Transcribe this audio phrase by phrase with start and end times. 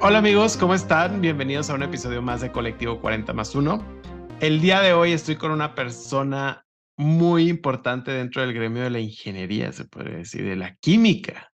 [0.01, 1.21] Hola amigos, ¿cómo están?
[1.21, 4.03] Bienvenidos a un episodio más de Colectivo 40 más 1.
[4.41, 6.64] El día de hoy estoy con una persona
[6.97, 11.53] muy importante dentro del gremio de la ingeniería, se puede decir, de la química.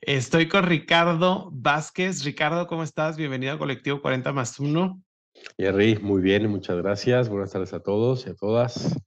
[0.00, 2.24] Estoy con Ricardo Vázquez.
[2.24, 3.16] Ricardo, ¿cómo estás?
[3.16, 5.00] Bienvenido a Colectivo 40 más 1.
[5.58, 7.28] Jerry, muy bien, muchas gracias.
[7.28, 8.98] Buenas tardes a todos y a todas.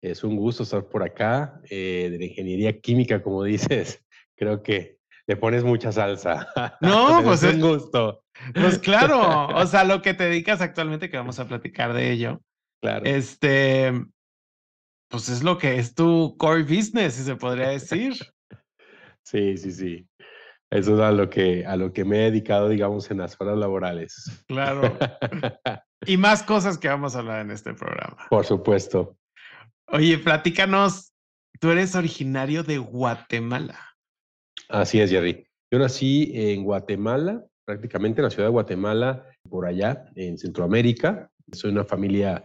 [0.00, 4.04] Es un gusto estar por acá, eh, de la ingeniería química, como dices.
[4.36, 6.48] Creo que le pones mucha salsa.
[6.80, 8.24] No, pues es un gusto.
[8.54, 12.40] Pues claro, o sea, lo que te dedicas actualmente, que vamos a platicar de ello.
[12.80, 13.04] Claro.
[13.06, 13.92] Este,
[15.14, 18.14] pues es lo que es tu core business, si se podría decir.
[19.26, 20.06] Sí, sí, sí.
[20.70, 23.56] Eso es a lo que, a lo que me he dedicado, digamos, en las horas
[23.56, 24.30] laborales.
[24.48, 24.98] Claro.
[26.06, 28.18] y más cosas que vamos a hablar en este programa.
[28.28, 29.16] Por supuesto.
[29.86, 31.14] Oye, platícanos,
[31.58, 33.78] tú eres originario de Guatemala.
[34.68, 35.48] Así es, Jerry.
[35.72, 41.30] Yo nací en Guatemala, prácticamente en la ciudad de Guatemala, por allá, en Centroamérica.
[41.50, 42.44] Soy una familia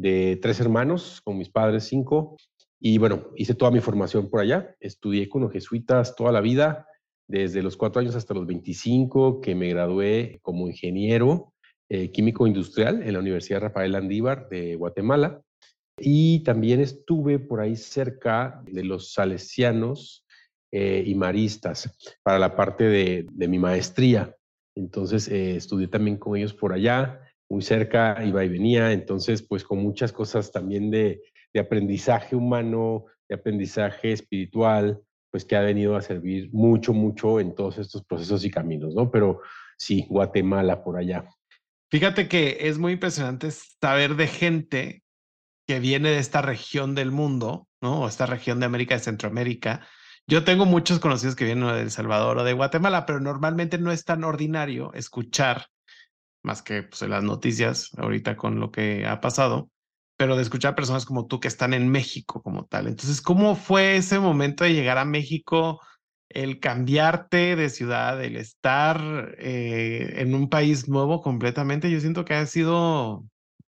[0.00, 2.36] de tres hermanos, con mis padres cinco.
[2.80, 4.74] Y bueno, hice toda mi formación por allá.
[4.80, 6.86] Estudié con los jesuitas toda la vida,
[7.28, 11.52] desde los cuatro años hasta los 25, que me gradué como ingeniero
[11.90, 15.42] eh, químico industrial en la Universidad Rafael Andívar de Guatemala.
[15.98, 20.24] Y también estuve por ahí cerca de los salesianos
[20.72, 24.34] eh, y maristas para la parte de, mi maestría.
[24.74, 29.64] Entonces eh, estudié también con ellos por allá muy cerca, iba y venía, entonces pues
[29.64, 31.20] con muchas cosas también de,
[31.58, 35.00] aprendizaje humano, de aprendizaje espiritual,
[35.32, 39.10] pues que ha venido a servir mucho, mucho en todos estos procesos y caminos, ¿no?
[39.10, 39.40] Pero
[39.76, 41.28] sí, Guatemala por allá.
[41.90, 45.02] Fíjate que es muy impresionante saber de gente
[45.66, 48.02] que viene de esta región del mundo, ¿no?
[48.02, 49.86] O esta región de América de Centroamérica.
[50.28, 53.90] Yo tengo muchos conocidos que vienen de El Salvador o de Guatemala, pero normalmente no
[53.90, 55.66] es tan ordinario escuchar
[56.42, 59.70] más que pues, las noticias ahorita con lo que ha pasado,
[60.16, 62.86] pero de escuchar personas como tú que están en México como tal.
[62.86, 65.80] Entonces, ¿cómo fue ese momento de llegar a México,
[66.28, 71.90] el cambiarte de ciudad, el estar eh, en un país nuevo completamente?
[71.90, 73.24] Yo siento que ha sido,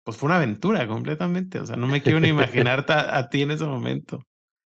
[0.05, 3.51] pues fue una aventura completamente, o sea, no me quiero ni imaginar a ti en
[3.51, 4.25] ese momento.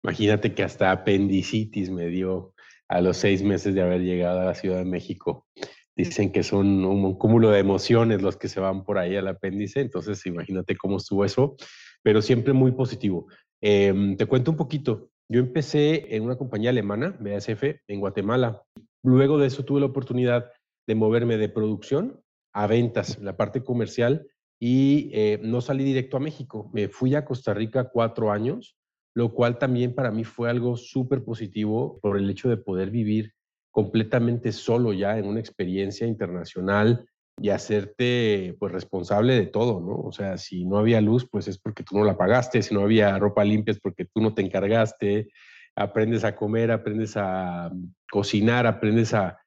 [0.04, 2.54] Imagínate que hasta apendicitis me dio
[2.88, 5.48] a los seis meses de haber llegado a la Ciudad de México.
[5.96, 9.80] Dicen que son un, cúmulo de emociones los que se van por ahí al apéndice,
[9.80, 11.56] entonces imagínate cómo estuvo eso,
[12.04, 13.28] pero siempre muy positivo.
[13.62, 15.10] Em, te cuento un poquito.
[15.30, 18.62] Yo empecé en una compañía alemana, BASF, en Guatemala.
[19.04, 20.52] Luego de eso tuve la oportunidad
[20.88, 22.22] de moverme de producción
[22.54, 24.28] a ventas, la parte comercial,
[24.60, 26.70] y eh, no salí directo a México.
[26.74, 28.78] Me fui a Costa Rica cuatro años,
[29.16, 33.34] lo cual también para mí fue algo súper positivo por el hecho de poder vivir
[33.76, 37.06] completamente solo ya en una experiencia internacional
[37.42, 39.98] y hacerte pues responsable de todo, ¿no?
[39.98, 42.80] O sea, si no había luz, pues es porque tú no la pagaste, si no
[42.80, 45.28] había ropa limpia es porque tú no te encargaste,
[45.76, 49.38] aprendes a comer, aprendes a mm, cocinar, aprendes a,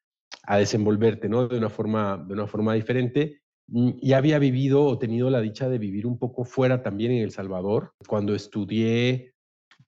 [0.43, 1.49] a desenvolverte, ¿no?
[1.49, 3.41] De una forma, de una forma diferente.
[3.69, 7.23] Mm, y había vivido o tenido la dicha de vivir un poco fuera también en
[7.23, 7.95] El Salvador.
[8.07, 9.33] Cuando estudié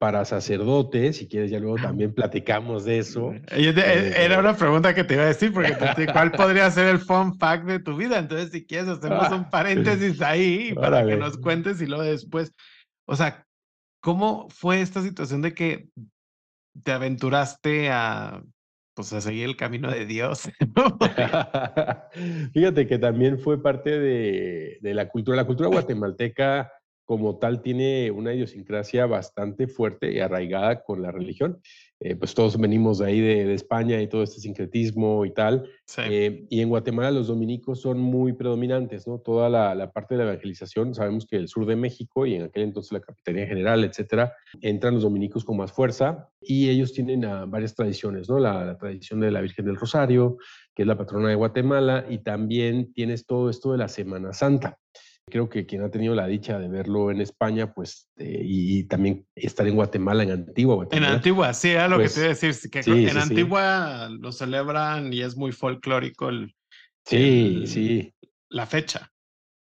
[0.00, 1.82] para sacerdotes, si quieres ya luego ah.
[1.82, 3.34] también platicamos de eso.
[3.50, 5.76] Eh, era una pregunta que te iba a decir, porque
[6.10, 8.18] ¿cuál podría ser el fun fact de tu vida?
[8.18, 12.50] Entonces, si quieres, hacemos un paréntesis ahí para que nos cuentes y luego después,
[13.06, 13.46] o sea,
[14.00, 15.90] ¿cómo fue esta situación de que
[16.82, 18.42] te aventuraste a,
[18.94, 20.48] pues, a seguir el camino de Dios?
[22.54, 26.72] Fíjate que también fue parte de, de la cultura, la cultura guatemalteca
[27.10, 31.60] como tal tiene una idiosincrasia bastante fuerte y arraigada con la religión.
[31.98, 35.68] Eh, pues todos venimos de ahí de, España y todo este sincretismo y tal.
[36.08, 39.18] Eh, y en Guatemala los dominicos son muy predominantes, ¿no?
[39.18, 42.62] Toda la, parte de la evangelización, sabemos que el sur de México y en aquel
[42.62, 47.44] entonces la Capitanía General, etcétera, entran los dominicos con más fuerza y ellos tienen ah,
[47.44, 48.38] varias tradiciones, ¿no?
[48.38, 50.36] La, la, tradición de la Virgen del Rosario,
[50.76, 54.78] que es la patrona de Guatemala, y también tienes todo esto de la Semana Santa
[55.26, 59.26] creo que quien ha tenido la dicha de verlo en España, pues, eh, y, también
[59.34, 60.86] estar en Guatemala, en Antigua.
[60.90, 64.32] en Antigua, sí, era lo que pues, te iba a decir, que en Antigua lo
[64.32, 66.54] celebran y es muy folclórico el,
[67.04, 68.14] sí, sí.
[68.48, 69.10] la fecha.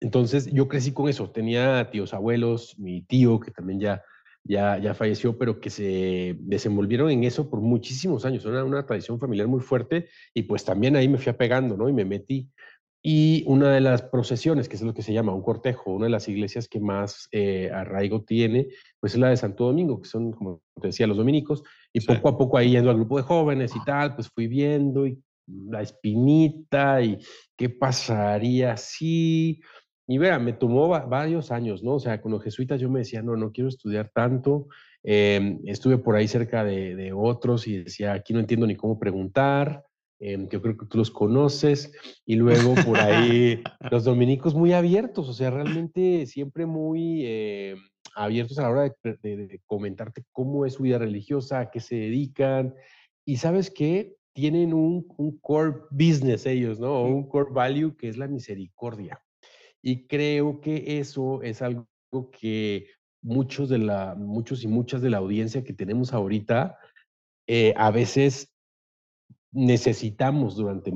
[0.02, 1.32] Entonces, yo crecí con eso.
[1.32, 4.04] Tenía tíos abuelos, mi tío, que también ya,
[4.44, 8.46] ya, ya falleció, pero que se desenvolvieron en eso por muchísimos años.
[8.46, 11.90] Era una tradición familiar muy fuerte y pues también ahí me fui apegando, ¿no?
[11.90, 12.50] Y me metí.
[13.08, 16.10] Y una de las procesiones, que es lo que se llama un cortejo, una de
[16.10, 18.70] las iglesias que más eh, arraigo tiene,
[19.00, 21.62] pues es la de Santo Domingo, que son, como te decía, los dominicos.
[21.94, 25.06] Y poco a poco ahí yendo al grupo de jóvenes y tal, pues fui viendo
[25.06, 27.20] y la espinita y
[27.56, 29.62] qué pasaría si...
[30.08, 31.94] Y vea, me tomó varios años, ¿no?
[31.96, 34.68] O sea, con los jesuitas yo me decía, no, no quiero estudiar tanto.
[35.04, 38.98] Em, estuve por ahí cerca de, de otros y decía, aquí no entiendo ni cómo
[38.98, 39.85] preguntar.
[40.20, 41.92] Que yo creo que tú los conoces,
[42.26, 47.76] y luego por ahí los dominicos muy abiertos, o sea, realmente siempre muy eh,
[48.16, 52.74] abiertos a la hora de, comentarte cómo es su vida religiosa, a qué se dedican,
[53.26, 56.94] y sabes qué, tienen un, un core business ellos, ¿no?
[56.94, 59.22] O un core value que es la misericordia.
[59.82, 61.88] Y creo que eso es algo
[62.32, 62.88] que
[63.22, 66.78] muchos, de la, muchos y muchas de la audiencia que tenemos ahorita
[67.48, 68.55] eh, a veces
[69.56, 70.92] necesitamos durante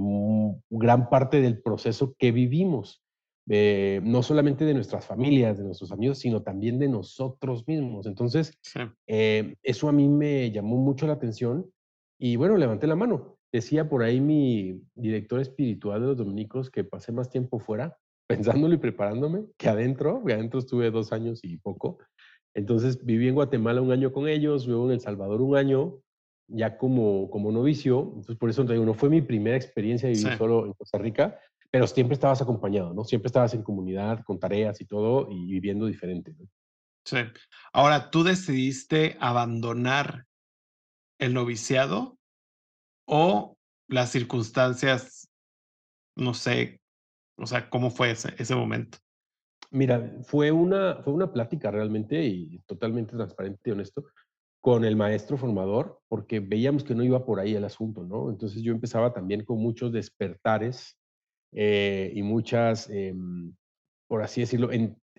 [0.69, 3.01] gran parte del proceso que vivimos,
[3.47, 8.05] eh, no solamente de nuestras familias, de nuestros amigos, sino también de nosotros mismos.
[8.05, 8.59] Entonces,
[9.07, 11.71] eh, eso a mí me llamó mucho la atención
[12.19, 13.37] y bueno, levanté la mano.
[13.51, 17.97] Decía por ahí mi director espiritual de los dominicos que pasé más tiempo fuera,
[18.27, 21.97] pensándolo y preparándome, que adentro, que adentro estuve dos años y poco.
[22.53, 26.01] Entonces viví en Guatemala un año con ellos, luego en El Salvador un año,
[26.49, 30.15] ya como, como novicio, entonces por eso te digo, no fue mi primera experiencia de
[30.15, 31.39] vivir solo en Costa Rica,
[31.71, 33.03] pero siempre estabas acompañado, ¿no?
[33.03, 36.33] Siempre estabas en comunidad, con tareas y todo, y viviendo diferente.
[36.37, 36.47] ¿no?
[37.05, 37.17] Sí.
[37.71, 40.25] Ahora, ¿tú decidiste abandonar
[41.19, 42.17] el noviciado
[43.05, 43.57] o
[43.87, 45.29] las circunstancias,
[46.15, 46.81] no sé,
[47.37, 48.97] o sea, cómo fue ese, ese momento?
[49.71, 54.05] Mira, fue una, fue una plática realmente y totalmente transparente y honesto
[54.61, 58.29] con el maestro formador, porque veíamos que no iba por ahí el asunto, ¿no?
[58.29, 60.97] Entonces yo empezaba también con muchos despertares
[61.53, 63.53] eh, y muchas, em,
[64.07, 64.69] por así decirlo,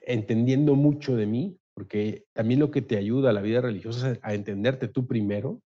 [0.03, 4.19] entendiendo mucho de mí, porque también lo que te ayuda a la vida religiosa es
[4.23, 5.63] a entenderte tú primero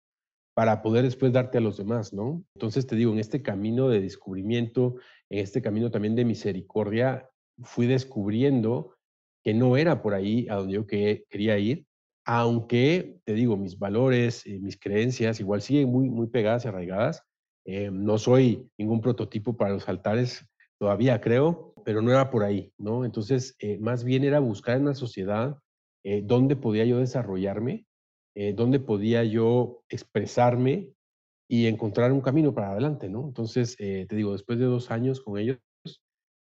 [0.55, 2.45] para poder después darte a los demás, ¿no?
[2.55, 4.97] Entonces te digo, en este camino de descubrimiento,
[5.31, 7.31] en este camino también de misericordia,
[7.63, 8.95] fui descubriendo
[9.43, 11.87] que no era por ahí a donde yo quería ir,
[12.25, 17.25] aunque, te digo, mis valores, eh, mis creencias igual siguen muy, muy pegadas y arraigadas.
[17.65, 20.47] Eh, no soy ningún prototipo para los altares
[20.79, 23.05] todavía, creo, pero no era por ahí, ¿no?
[23.05, 25.59] Entonces, eh, más bien era buscar en la sociedad
[26.25, 27.87] dónde podía yo desarrollarme,
[28.57, 30.91] dónde podía yo expresarme
[31.49, 33.25] y encontrar un camino para adelante, ¿no?
[33.29, 35.59] Entonces, te digo, después de dos años con ellos,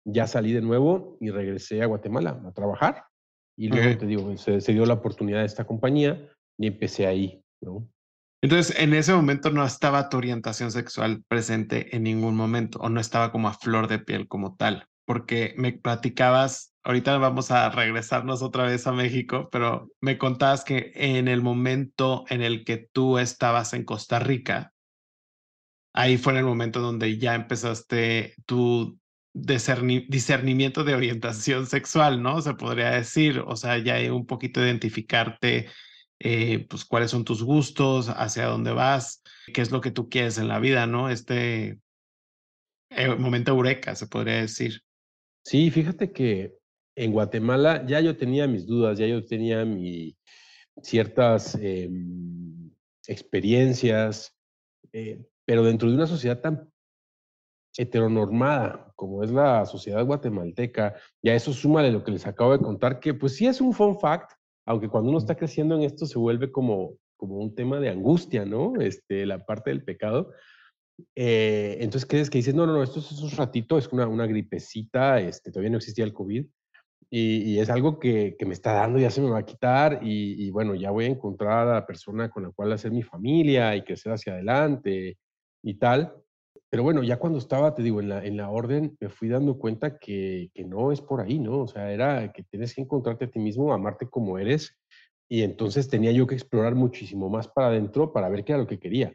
[0.06, 3.04] ya salí de nuevo y regresé a Guatemala a trabajar
[3.60, 6.18] y luego te digo, se, se, dio la oportunidad de esta compañía
[6.58, 7.86] y empecé ahí, ¿no?
[8.42, 13.02] Entonces, en ese momento no estaba tu orientación sexual presente en ningún momento o no
[13.02, 18.42] estaba como a flor de piel como tal, porque me platicabas, ahorita vamos a regresarnos
[18.42, 23.18] otra vez a México, pero me contabas que en el momento en el que tú
[23.18, 24.72] estabas en Costa Rica,
[25.94, 28.36] ahí fue en el momento donde ya empezaste
[29.33, 29.40] tu
[30.07, 32.42] discernimiento de orientación sexual, ¿no?
[32.42, 35.68] Se podría decir, o sea, ya hay un poquito identificarte,
[36.19, 39.21] eh, pues, cuáles son tus gustos, hacia dónde vas,
[39.54, 41.09] qué es lo que tú quieres en la vida, ¿no?
[41.09, 41.80] Este
[42.90, 44.81] eh, momento eureka, se podría decir.
[45.44, 46.56] Sí, fíjate que
[46.95, 50.18] en Guatemala ya yo tenía mis dudas, ya yo tenía mi,
[50.81, 52.71] ciertas em,
[53.07, 54.36] experiencias,
[54.92, 56.69] eh, pero dentro de una sociedad tan
[57.78, 62.64] heteronormada, como es la sociedad guatemalteca, y a eso súmale lo que les acabo de
[62.64, 64.31] contar, que pues sí es un fun fact,
[64.66, 68.45] aunque cuando uno está creciendo en esto se vuelve como, como un tema de angustia,
[68.45, 68.80] ¿no?
[68.80, 70.31] Este, la parte del pecado.
[71.16, 74.26] Eh, entonces crees que dices, no, no, no, esto es un ratito, es una, una
[74.26, 76.45] gripecita, este, todavía no existía el COVID,
[77.11, 80.76] y, es algo que, me está dando, ya se me va a quitar y, bueno,
[80.76, 84.14] ya voy a encontrar a la persona con la cual hacer mi familia y crecer
[84.14, 85.18] hacia adelante
[85.64, 86.14] y tal.
[86.70, 89.58] Pero bueno, ya cuando estaba, te digo, en la, en la orden, me fui dando
[89.58, 91.62] cuenta que, que no es por ahí, ¿no?
[91.62, 94.78] O sea, era que tienes que encontrarte a ti mismo, amarte como eres
[95.30, 98.68] y entonces tenía yo que explorar muchísimo más para adentro para ver qué era lo
[98.68, 99.14] que quería,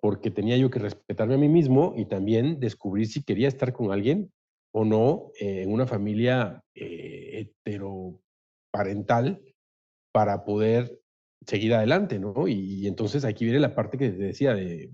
[0.00, 3.90] porque tenía yo que respetarme a mí mismo y también descubrir si quería estar con
[3.90, 4.30] alguien
[4.74, 9.42] o no eh, en una familia eh, heteroparental
[10.12, 11.00] para poder
[11.46, 12.46] seguir adelante, ¿no?
[12.46, 14.90] Y, entonces aquí viene la parte que te decía de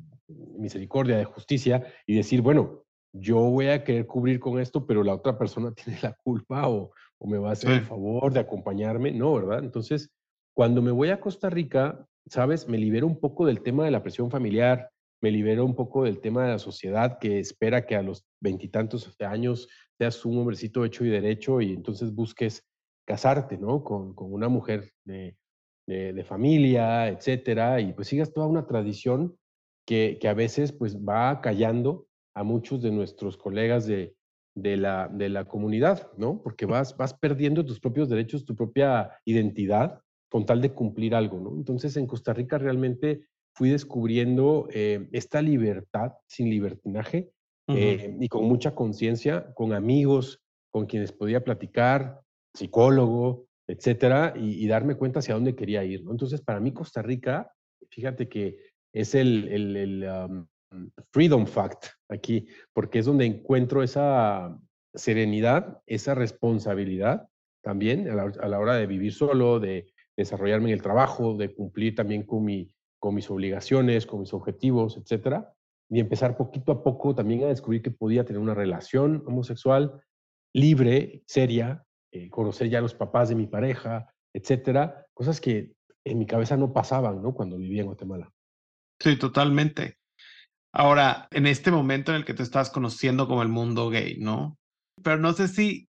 [0.59, 5.15] misericordia, de justicia, y decir, bueno, yo voy a querer cubrir con esto, pero la
[5.15, 9.12] otra persona tiene la culpa o, o me va a hacer el favor de acompañarme,
[9.12, 9.61] no, ¿verdad?
[9.61, 10.11] Entonces,
[10.55, 14.03] cuando me voy a Costa Rica, sabes, me libero un poco del tema de la
[14.03, 14.91] presión familiar,
[15.23, 19.15] me libero un poco del tema de la sociedad que espera que a los veintitantos
[19.21, 22.67] años seas un hombrecito hecho y derecho y entonces busques
[23.07, 23.85] casarte, ¿no?
[23.85, 25.37] Con, una mujer de,
[26.25, 29.37] familia, etcétera, y pues sigas toda una tradición
[29.87, 34.15] que, a veces pues va callando a muchos de nuestros colegas de,
[34.55, 36.43] la, de la comunidad, ¿no?
[36.43, 41.41] Porque vas, vas perdiendo tus propios derechos, tu propia identidad con tal de cumplir algo,
[41.41, 41.55] ¿no?
[41.55, 47.31] Entonces en Costa Rica realmente fui descubriendo eh, esta libertad sin libertinaje
[47.69, 52.21] eh, y con mucha conciencia, con amigos, con quienes podía platicar,
[52.55, 56.11] psicólogo, etcétera, y, darme cuenta hacia dónde quería ir, ¿no?
[56.11, 57.53] Entonces para mí Costa Rica,
[57.91, 58.57] fíjate que
[58.92, 60.46] es el, el, um,
[61.12, 64.58] freedom fact aquí, porque es donde encuentro esa
[64.94, 67.28] serenidad, esa responsabilidad
[67.62, 72.25] también a la hora de vivir solo, de desarrollarme en el trabajo, de cumplir también
[72.25, 75.54] con, mi, con mis obligaciones, con mis objetivos, etcétera,
[75.88, 80.02] y empezar poquito a poco también a descubrir que podía tener una relación homosexual
[80.54, 85.72] libre, seria, eh, conocer ya a los papás de mi pareja, etcétera, cosas que
[86.04, 87.32] en mi cabeza no pasaban, ¿no?
[87.34, 88.32] Cuando vivía en Guatemala.
[89.02, 89.99] Sí, totalmente.
[90.73, 94.59] Ahora, en este momento en el que te estás conociendo como el mundo gay, ¿no?
[95.02, 95.88] Pero no sé si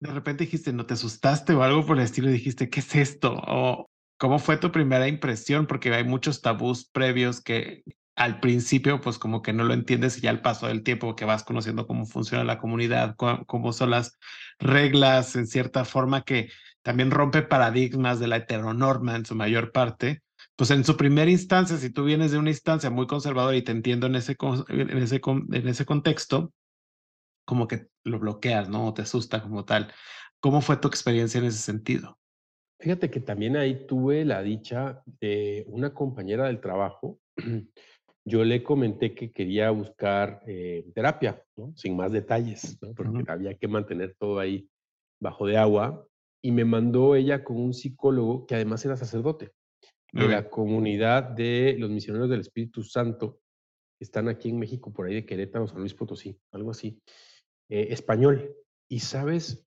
[0.00, 3.34] de repente dijiste, no te asustaste o algo por el estilo, dijiste, ¿qué es esto?
[3.46, 3.86] O
[4.18, 7.82] cómo fue tu primera impresión, porque hay muchos tabús previos que
[8.16, 11.24] al principio, pues como que no lo entiendes y ya al paso del tiempo que
[11.24, 14.18] vas conociendo cómo funciona la comunidad, cómo son las
[14.58, 16.50] reglas en cierta forma que
[16.82, 20.22] también rompe paradigmas de la heteronorma en su mayor parte.
[20.58, 23.70] Pues en su primera instancia, si tú vienes de una instancia muy conservadora y te
[23.70, 24.36] entiendo en ese,
[24.68, 26.52] en ese, en ese contexto,
[27.46, 28.88] como que lo bloqueas, ¿no?
[28.88, 29.92] O te asusta como tal.
[30.40, 32.18] ¿Cómo fue tu experiencia en ese sentido?
[32.80, 37.20] Fíjate que también ahí tuve la dicha de una compañera del trabajo.
[38.24, 41.72] Yo le comenté que quería buscar eh, terapia, ¿no?
[41.76, 42.94] sin más detalles, ¿no?
[42.94, 44.68] porque había que mantener todo ahí
[45.20, 46.04] bajo de agua.
[46.42, 49.52] Y me mandó ella con un psicólogo que además era sacerdote
[50.18, 53.40] de la comunidad de los misioneros del Espíritu Santo,
[53.98, 57.00] que están aquí en México, por ahí de Querétaro, San Luis Potosí, algo así.
[57.70, 58.56] Eh, español.
[58.90, 59.66] Y sabes,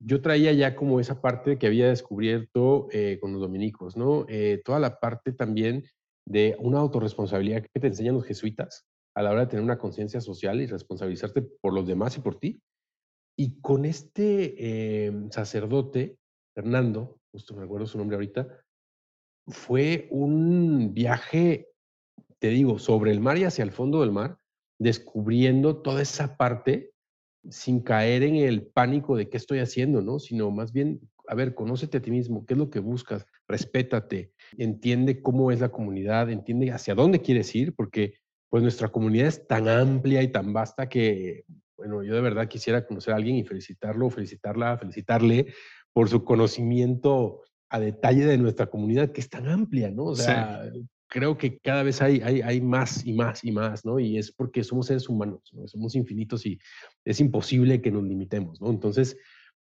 [0.00, 4.26] yo traía ya como esa parte que había descubierto eh, con los dominicos, ¿no?
[4.28, 5.84] Eh, toda la parte también
[6.26, 8.86] de una autorresponsabilidad que te enseñan los jesuitas
[9.16, 12.38] a la hora de tener una conciencia social y responsabilizarte por los demás y por
[12.38, 12.60] ti.
[13.36, 16.18] Y con este sacerdote,
[16.54, 18.63] Fernando, justo me acuerdo su nombre ahorita,
[19.46, 21.68] fue un viaje,
[22.38, 24.38] te digo, sobre el mar y hacia el fondo del mar,
[24.78, 26.92] descubriendo toda esa parte
[27.50, 30.18] sin caer en el pánico de qué estoy haciendo, ¿no?
[30.18, 34.32] Sino más bien, a ver, conócete a ti mismo, qué es lo que buscas, respétate,
[34.56, 38.14] entiende cómo es la comunidad, entiende hacia dónde quieres ir, porque
[38.48, 41.44] pues nuestra comunidad es tan amplia y tan vasta que,
[41.76, 45.52] bueno, yo de verdad quisiera conocer a alguien y felicitarlo, felicitarla, felicitarle
[45.92, 47.42] por su conocimiento
[47.74, 50.04] a detalle de nuestra comunidad, que es tan amplia, ¿no?
[50.04, 50.70] O sea,
[51.08, 53.98] creo que cada vez hay, hay, hay, más y más y más, ¿no?
[53.98, 55.66] Y es porque somos seres humanos, ¿no?
[55.66, 56.56] somos infinitos y
[57.04, 58.70] es imposible que nos limitemos, ¿no?
[58.70, 59.16] Entonces,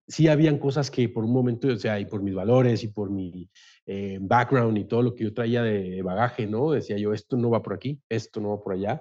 [0.07, 3.09] sí habían cosas que por un momento, o sea, y por mis valores y por
[3.09, 3.49] mi
[3.87, 6.73] eh, background y todo lo que yo traía de bagaje, ¿no?
[6.73, 9.01] Decía yo, esto no va por aquí, esto no va por allá,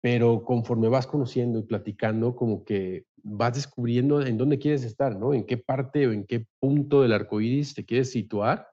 [0.00, 5.34] pero conforme vas conociendo y platicando, como que vas descubriendo en dónde quieres estar, ¿no?
[5.34, 8.68] En qué parte o en qué punto del arco iris te quieres situar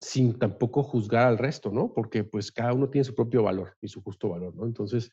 [0.00, 1.92] sin tampoco juzgar al resto, ¿no?
[1.92, 4.66] Porque pues cada uno tiene su propio valor y su justo valor, ¿no?
[4.66, 5.12] Entonces,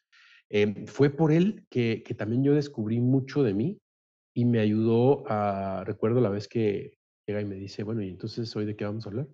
[0.49, 3.79] em, fue por él que, también yo descubrí mucho de mí
[4.35, 8.55] y me ayudó a, recuerdo la vez que llega y me dice, bueno, ¿y entonces
[8.55, 9.27] hoy de qué vamos a hablar?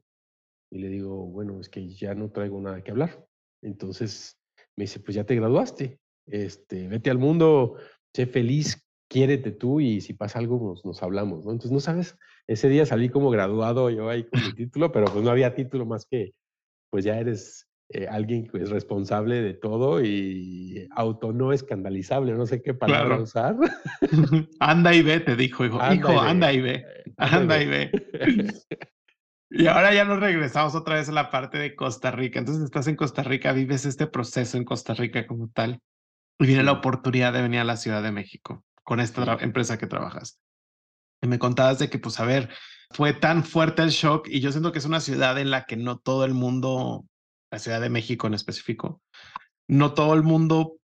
[0.72, 3.25] Y le digo, bueno, es que ya no traigo nada que hablar.
[3.62, 4.38] Entonces
[4.75, 7.75] me dice, pues ya te graduaste, este, vete al mundo,
[8.13, 11.51] sé feliz quiérete tú y si pasa algo nos, nos, hablamos, ¿no?
[11.51, 12.17] Entonces, no sabes,
[12.48, 15.86] ese día salí como graduado yo ahí con mi título, pero pues no había título
[15.86, 16.34] más que,
[16.89, 22.48] pues ya eres eh, alguien que es responsable de todo y auto no escandalizable, no
[22.48, 23.55] sé qué palabra usar.
[24.60, 26.86] anda y ve, te dijo, hijo, anda hijo, y anda y ve,
[27.17, 27.91] anda y ve.
[29.51, 32.39] y ahora ya nos regresamos otra vez a la parte de Costa Rica.
[32.39, 35.79] Entonces estás en Costa Rica, vives este proceso en Costa Rica como tal.
[36.39, 39.88] Y viene la oportunidad de venir a la Ciudad de México con esta empresa que
[39.88, 40.39] trabajas.
[41.22, 42.50] Y me contabas de que, pues, a ver,
[42.92, 45.75] fue tan fuerte el shock y yo siento que es una ciudad en la que
[45.75, 47.06] no todo el mundo
[47.51, 49.01] la Ciudad de México en específico,
[49.68, 50.77] no todo el mundo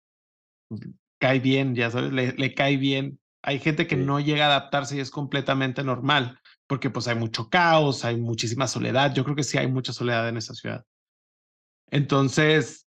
[0.68, 0.82] pues,
[1.18, 3.20] cae bien, ya sabes, le, cae bien.
[3.42, 7.48] Hay gente que no llega a adaptarse y es completamente normal, porque pues hay mucho
[7.48, 9.14] caos, hay muchísima soledad.
[9.14, 10.84] Yo creo que sí hay mucha soledad en esa ciudad.
[11.90, 12.86] Entonces,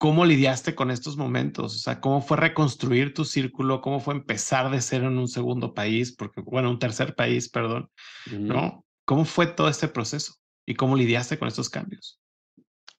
[0.00, 1.76] ¿cómo lidiaste con estos momentos?
[1.76, 3.82] O sea, ¿cómo fue reconstruir tu círculo?
[3.82, 6.16] ¿Cómo fue empezar de cero en un segundo país?
[6.16, 7.90] Porque, bueno, un tercer país, perdón,
[8.32, 8.82] ¿no?
[9.04, 10.36] ¿Cómo fue todo este proceso?
[10.66, 12.18] ¿Y cómo lidiaste con estos cambios?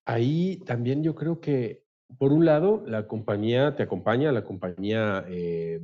[0.05, 1.81] Ahí también yo creo que,
[2.19, 5.81] por un lado, la compañía te acompaña, la compañía, eh,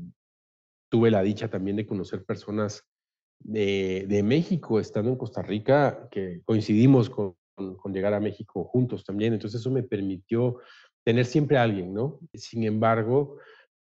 [0.90, 2.84] tuve la dicha también de conocer personas
[3.40, 7.36] de, México estando en Costa Rica, que coincidimos con,
[7.92, 10.60] llegar a México juntos también, entonces eso me permitió
[11.08, 12.20] tener siempre a alguien, ¿no?
[12.34, 13.38] Sin embargo,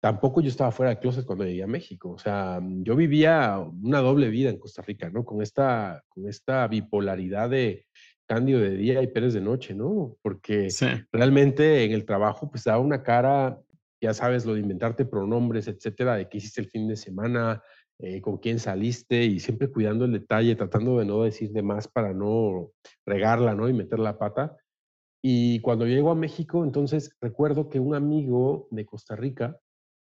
[0.00, 2.10] tampoco yo estaba fuera de closet cuando llegué a México.
[2.10, 5.24] O sea, yo vivía una doble vida en Costa Rica, ¿no?
[5.24, 7.86] Con esta, con esta bipolaridad de
[8.24, 10.16] Cándido de día y Pérez de noche, ¿no?
[10.22, 10.68] Porque
[11.10, 13.58] realmente en el trabajo pues daba una cara,
[14.00, 17.60] ya sabes, lo de inventarte pronombres, etcétera, de qué hiciste el fin de semana,
[17.98, 21.88] eh, con quién saliste y siempre cuidando el detalle, tratando de no decir de más
[21.88, 22.70] para no
[23.04, 23.68] regarla, ¿no?
[23.68, 24.56] Y meter la pata.
[25.22, 29.58] Y cuando llego a México, entonces recuerdo que un amigo de Costa Rica,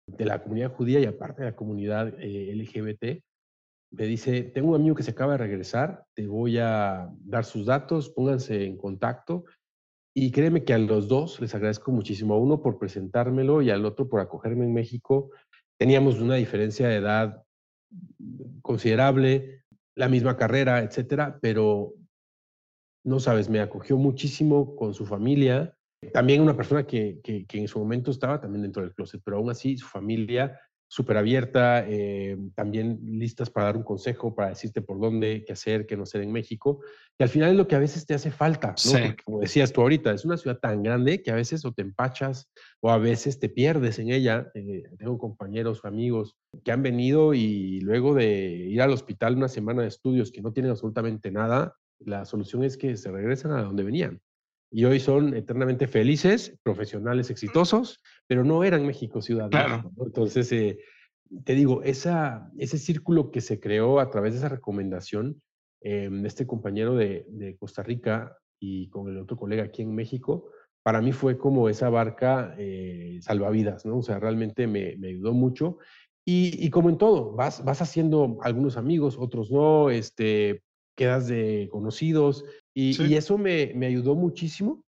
[0.06, 3.22] de la comunidad judía y aparte de la comunidad eh, LGBT,
[3.90, 7.66] me dice, tengo un amigo que se acaba de regresar, te voy a dar sus
[7.66, 9.44] datos, pónganse en contacto.
[10.14, 13.86] Y créeme que a los dos les agradezco muchísimo, a uno por presentármelo y al
[13.86, 15.30] otro por acogerme en México.
[15.78, 17.42] Teníamos una diferencia de edad
[18.62, 19.62] considerable,
[19.94, 21.94] la misma carrera, etcétera, pero
[23.08, 25.74] no sabes, me acogió muchísimo con su familia.
[26.12, 29.38] También una persona que, que, que en su momento estaba también dentro del closet, pero
[29.38, 30.58] aún así su familia
[30.90, 35.86] súper abierta, eh, también listas para dar un consejo, para decirte por dónde, qué hacer,
[35.86, 36.80] qué no hacer en México.
[37.18, 39.14] Y al final es lo que a veces te hace falta, ¿no?
[39.22, 42.48] como decías tú ahorita, es una ciudad tan grande que a veces o te empachas
[42.80, 44.50] o a veces te pierdes en ella.
[44.54, 49.48] Eh, tengo compañeros o amigos que han venido y luego de ir al hospital una
[49.48, 53.62] semana de estudios que no tienen absolutamente nada, la solución es que se regresan a
[53.62, 54.20] donde venían
[54.70, 59.50] y hoy son eternamente felices, profesionales exitosos, pero no eran México ciudad.
[59.98, 60.78] Entonces, eh,
[61.44, 65.40] te digo, esa, ese círculo que se creó a través de esa recomendación
[65.80, 69.94] eh, de este compañero de, de, Costa Rica y con el otro colega aquí en
[69.94, 70.50] México,
[70.82, 73.98] para mí fue como esa barca eh, salvavidas, ¿no?
[73.98, 75.78] O sea, realmente me, me ayudó mucho.
[76.26, 80.62] Y, y, como en todo, vas, vas haciendo algunos amigos, otros no, este,
[80.98, 84.84] quedas de conocidos, y, eso me, me, ayudó muchísimo.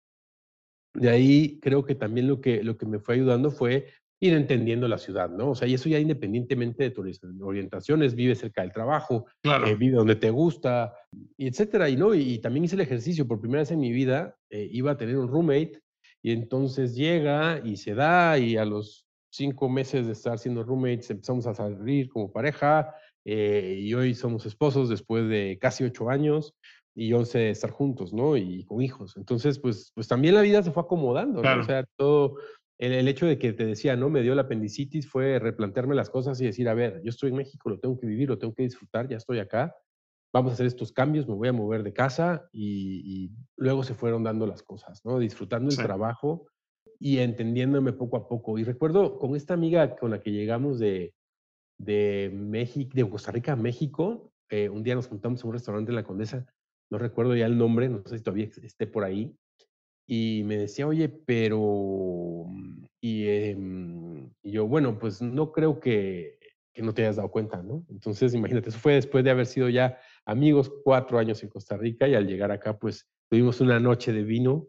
[0.95, 3.87] De ahí creo que también lo que, lo que me fue ayudando fue
[4.21, 5.51] ir entendiendo la ciudad, ¿no?
[5.51, 9.97] O sea, y eso ya independientemente de tus orientaciones, vive cerca del trabajo, eh, vive
[9.97, 10.95] donde te gusta,
[11.37, 11.89] y etcétera.
[11.89, 12.15] Y, ¿no?
[12.15, 15.17] Y, también hice el ejercicio, por primera vez en mi vida, eh, iba a tener
[15.19, 15.81] un roommate,
[16.23, 21.11] y entonces llega y se da, y a los cinco meses de estar siendo roommates
[21.11, 22.95] empezamos a salir como pareja,
[23.31, 26.55] eh, y hoy somos esposos después de casi ocho años
[26.95, 28.39] y 11 de estar juntos, ¿no?
[28.39, 29.19] Y con hijos.
[29.19, 31.61] Entonces, pues, pues también la vida se fue acomodando, ¿no?
[31.61, 32.37] O sea, todo,
[32.79, 34.09] el, hecho de que te decía, ¿no?
[34.09, 37.37] Me dio la apendicitis fue replantearme las cosas y decir, a ver, yo estoy en
[37.37, 39.77] México, lo tengo que vivir, lo tengo que disfrutar, ya estoy acá,
[40.33, 44.25] vamos a hacer estos cambios, me voy a mover de casa y, luego se fueron
[44.25, 45.19] dando las cosas, ¿no?
[45.19, 46.47] Disfrutando el trabajo
[46.99, 48.59] y entendiéndome poco a poco.
[48.59, 51.13] Y recuerdo con esta amiga con la que llegamos de,
[51.79, 55.91] de México, de Costa Rica a México, eh, un día nos juntamos en un restaurante
[55.91, 56.47] en la Condesa
[56.91, 59.35] no recuerdo ya el nombre, no sé si todavía esté por ahí,
[60.07, 66.39] y me decía, oye, pero, mm, em, y, yo, bueno, pues no creo que,
[66.73, 67.85] que, no te hayas dado cuenta, ¿no?
[67.91, 72.09] Entonces, imagínate, eso fue después de haber sido ya amigos cuatro años en Costa Rica
[72.09, 74.69] y al llegar acá, pues tuvimos una noche de vino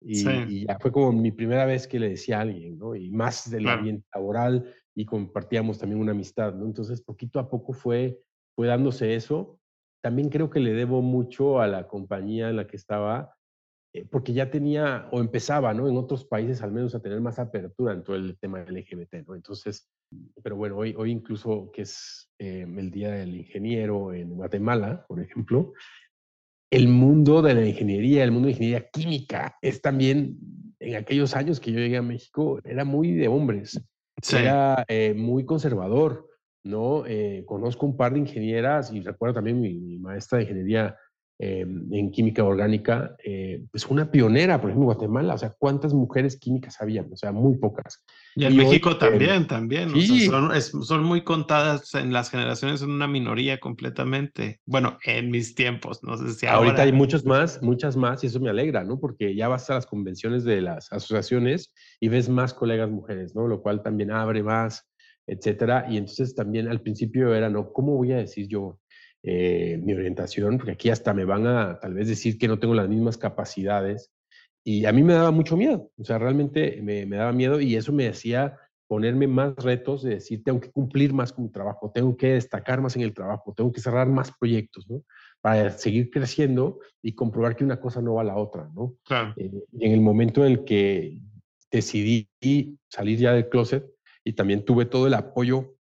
[0.00, 2.96] y, ya fue como mi primera vez que le decía a alguien, ¿no?
[2.96, 6.66] Y más del ambiente laboral y compartíamos también una amistad, ¿no?
[6.66, 8.20] Entonces, poquito a poco fue,
[8.54, 9.60] fue dándose eso
[10.00, 13.34] también creo que le debo mucho a la compañía en la que estaba,
[13.92, 15.88] eh, porque ya tenía o empezaba, ¿no?
[15.88, 19.34] En otros países al menos a tener más apertura en todo el tema LGBT, ¿no?
[19.34, 19.88] Entonces,
[20.42, 25.20] pero bueno, hoy, hoy incluso que es eh, el Día del Ingeniero en Guatemala, por
[25.20, 25.72] ejemplo,
[26.70, 30.38] el mundo de la ingeniería, el mundo de ingeniería química, es también,
[30.78, 33.82] en aquellos años que yo llegué a México, era muy de hombres,
[34.32, 36.28] era eh, muy conservador,
[36.64, 37.04] ¿no?
[37.46, 40.96] conozco un par de ingenieras y recuerdo también mi maestra de ingeniería
[41.42, 45.32] eh, en química orgánica, eh, pues una pionera, por ejemplo, en Guatemala.
[45.32, 47.02] O sea, ¿cuántas mujeres químicas había?
[47.10, 48.04] O sea, muy pocas.
[48.36, 49.88] Y en México también, también.
[50.82, 54.60] son, muy contadas en las generaciones, en una minoría completamente.
[54.66, 56.58] Bueno, en mis tiempos, no sé si ahora.
[56.58, 59.00] Ahorita hay muchos más, muchas más, y eso me alegra, ¿no?
[59.00, 63.48] Porque ya vas a las convenciones de las asociaciones y ves más colegas mujeres, ¿no?
[63.48, 64.86] Lo cual también abre más,
[65.26, 65.86] etcétera.
[65.88, 67.72] Y entonces también al principio era, ¿no?
[67.72, 68.78] ¿Cómo voy a decir yo?
[69.22, 72.74] Eh, mi orientación, porque aquí hasta me van a tal vez decir que no tengo
[72.74, 74.10] las mismas capacidades.
[74.64, 77.76] Y a mí me daba mucho miedo, o sea, realmente me, me daba miedo y
[77.76, 78.56] eso me hacía
[78.90, 82.80] ponerme más retos de decir, tengo que cumplir más con mi trabajo, tengo que destacar
[82.80, 85.04] más en el trabajo, tengo que cerrar más proyectos, ¿no?
[85.40, 88.96] Para seguir creciendo y comprobar que una cosa no va a la otra, ¿no?
[89.04, 89.32] Claro.
[89.36, 91.20] Eh, y en el momento en el que
[91.70, 92.28] decidí
[92.88, 93.86] salir ya del closet
[94.24, 95.76] y también tuve todo el apoyo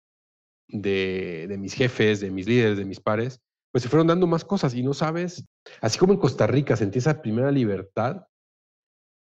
[0.69, 4.73] de, mis jefes, de mis líderes, de mis pares, pues se fueron dando más cosas
[4.73, 5.45] y no sabes,
[5.81, 8.23] así como en Costa Rica sentí esa primera libertad,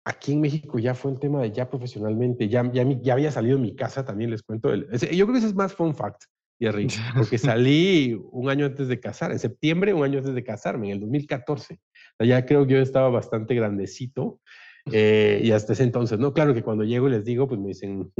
[0.04, 3.56] aquí en México ya fue el tema de ya profesionalmente, ya, ya, ya había salido
[3.56, 6.24] de mi casa, también les cuento, el, yo creo que ese es más fun fact,
[6.58, 10.86] Jerry, porque salí un año antes de casar, en septiembre, un año antes de casarme,
[10.88, 11.78] en el 2014.
[12.20, 14.40] Ya creo que yo estaba bastante grandecito
[14.92, 16.32] eh, y hasta ese entonces, ¿no?
[16.32, 18.10] Claro que cuando llego y les digo, pues me dicen,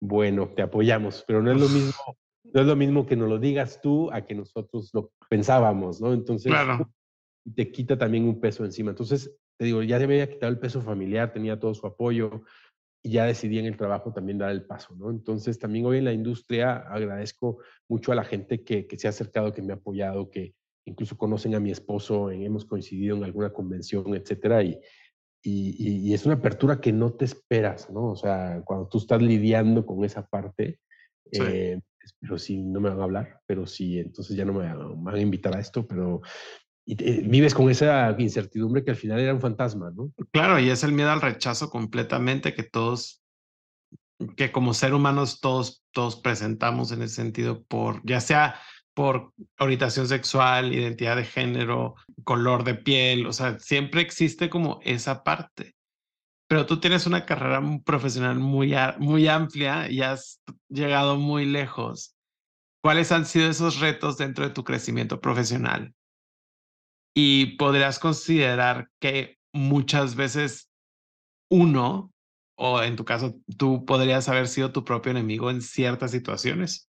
[0.00, 3.38] bueno, te apoyamos, pero no es lo mismo, no es lo mismo que nos lo
[3.38, 6.12] digas tú a que nosotros lo pensábamos, ¿no?
[6.12, 6.52] Entonces,
[7.54, 8.90] te quita también un peso encima.
[8.90, 12.42] Entonces, te digo, ya se había quitado el peso familiar, tenía todo su apoyo
[13.02, 15.10] y ya decidí en el trabajo también dar el paso, ¿no?
[15.10, 19.10] Entonces, también hoy en la industria agradezco mucho a la gente que, que se ha
[19.10, 20.54] acercado, que me ha apoyado, que
[20.86, 24.78] incluso conocen a mi esposo, hemos coincidido en alguna convención, etcétera, y,
[25.46, 28.12] y, es una apertura que no te esperas, ¿no?
[28.12, 30.80] O sea, cuando tú estás lidiando con esa parte,
[31.30, 31.80] eh,
[32.20, 35.20] pero si no me van a hablar, pero sí, entonces ya no me van a
[35.20, 36.22] invitar a esto, pero
[36.86, 40.12] vives con esa incertidumbre que al final era un fantasma, ¿no?
[40.32, 43.22] Claro, y es el miedo al rechazo completamente que todos,
[44.36, 48.56] que como ser humanos todos, todos presentamos en ese sentido por, ya sea
[48.94, 55.24] por orientación sexual, identidad de género, color de piel, o sea, siempre existe como esa
[55.24, 55.74] parte.
[56.48, 62.14] Pero tú tienes una carrera profesional muy, muy amplia y has llegado muy lejos.
[62.82, 65.94] ¿Cuáles han sido esos retos dentro de tu crecimiento profesional?
[67.14, 70.70] Y podrías considerar que muchas veces
[71.50, 72.12] uno,
[72.56, 76.90] o en tu caso, tú podrías haber sido tu propio enemigo en ciertas situaciones.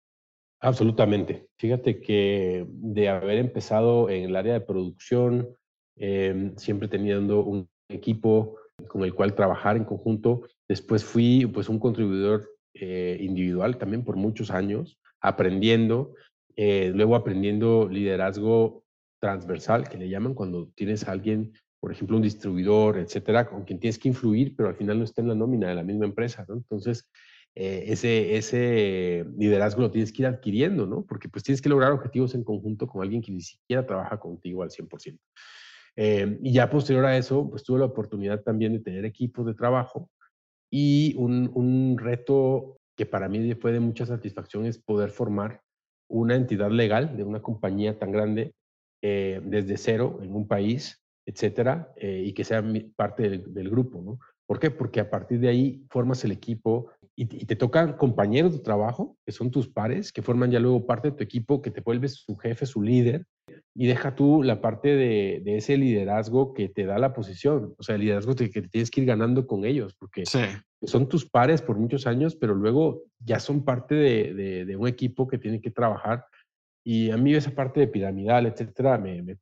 [0.62, 1.48] Absolutamente.
[1.58, 5.50] Fíjate que de haber empezado en el área de producción,
[5.98, 11.80] em, siempre teniendo un equipo con el cual trabajar en conjunto, después fui pues un
[11.80, 16.14] contribuidor eh, individual también por muchos años, aprendiendo,
[16.56, 18.84] eh, luego aprendiendo liderazgo
[19.20, 23.80] transversal, que le llaman cuando tienes a alguien, por ejemplo, un distribuidor, etcétera, con quien
[23.80, 26.46] tienes que influir, pero al final no está en la nómina de la misma empresa,
[26.48, 26.56] ¿no?
[26.56, 27.10] Entonces,
[27.54, 31.06] eh, ese, ese liderazgo lo tienes que ir adquiriendo, ¿no?
[31.06, 34.64] Porque pues tienes que lograr objetivos en conjunto con alguien que ni siquiera trabaja contigo
[34.64, 35.20] al 100%.
[35.98, 39.54] Eh, y ya posterior a eso, pues tuve la oportunidad también de tener equipos de
[39.54, 40.10] trabajo
[40.72, 45.62] y un, un reto que para mí fue de mucha satisfacción es poder formar
[46.10, 48.54] una entidad legal de una compañía tan grande
[49.02, 52.64] eh, desde cero en un país, etcétera, y que sea
[52.96, 54.20] parte del, del, grupo, ¿no?
[54.52, 54.70] ¿Por qué?
[54.70, 59.32] Porque a partir de ahí formas el equipo, y, te tocan compañeros de trabajo, que
[59.32, 62.36] son tus pares, que forman ya luego parte de tu equipo, que te vuelves su
[62.36, 63.26] jefe, su líder,
[63.74, 67.96] y deja tú la parte de, ese liderazgo que te da la posición, o sea,
[67.96, 71.78] el liderazgo que te tienes que ir ganando con ellos, porque son tus pares por
[71.78, 76.26] muchos años, pero luego ya son parte de, un equipo que tiene que trabajar.
[76.84, 79.38] Y a mí esa parte de piramidal, etcétera, me, me,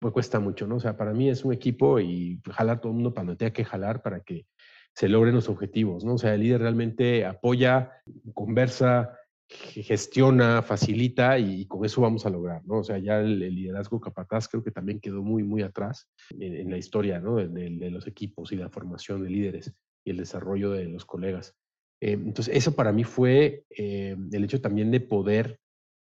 [0.00, 0.76] cuesta mucho, ¿no?
[0.76, 3.64] O sea, para mí es un equipo y jalar todo el mundo cuando tenga que
[3.64, 4.46] jalar para que
[4.94, 6.14] se logren los objetivos, ¿no?
[6.14, 7.92] O sea, el líder realmente apoya,
[8.34, 9.16] conversa,
[9.48, 12.78] gestiona, facilita y, con eso vamos a lograr, ¿no?
[12.78, 16.08] O sea, ya el, liderazgo capataz creo que también quedó muy, muy atrás
[16.38, 17.36] en, la historia, ¿no?
[17.36, 19.72] De, los equipos y la formación de líderes
[20.04, 21.54] y el desarrollo de los colegas.
[22.00, 25.58] Eh, entonces, eso para mí fue eh, el hecho también de poder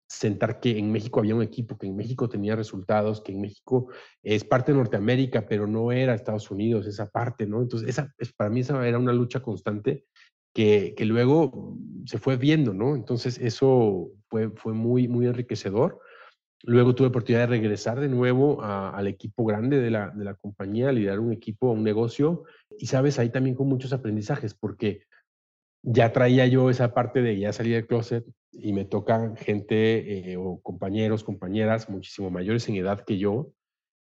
[0.10, 3.90] sentar que en México había un equipo, que en México tenía resultados, que en México
[4.24, 7.62] es parte de Norteamérica, pero no era Estados Unidos, esa parte, ¿no?
[7.62, 10.06] Entonces, esa, para mí esa era una lucha constante
[10.54, 12.96] que, que luego se fue viendo, ¿no?
[12.96, 16.00] Entonces, eso fue, fue muy, muy enriquecedor.
[16.64, 20.92] Luego tuve oportunidad de regresar de nuevo al equipo grande de la, de la compañía,
[20.92, 22.46] liderar un equipo, un negocio.
[22.80, 25.04] Y sabes, ahí también con muchos aprendizajes, porque
[25.84, 30.38] ya traía yo esa parte de ya salir del closet y me tocan gente eh,
[30.38, 33.52] o compañeros, compañeras muchísimo mayores en edad que yo.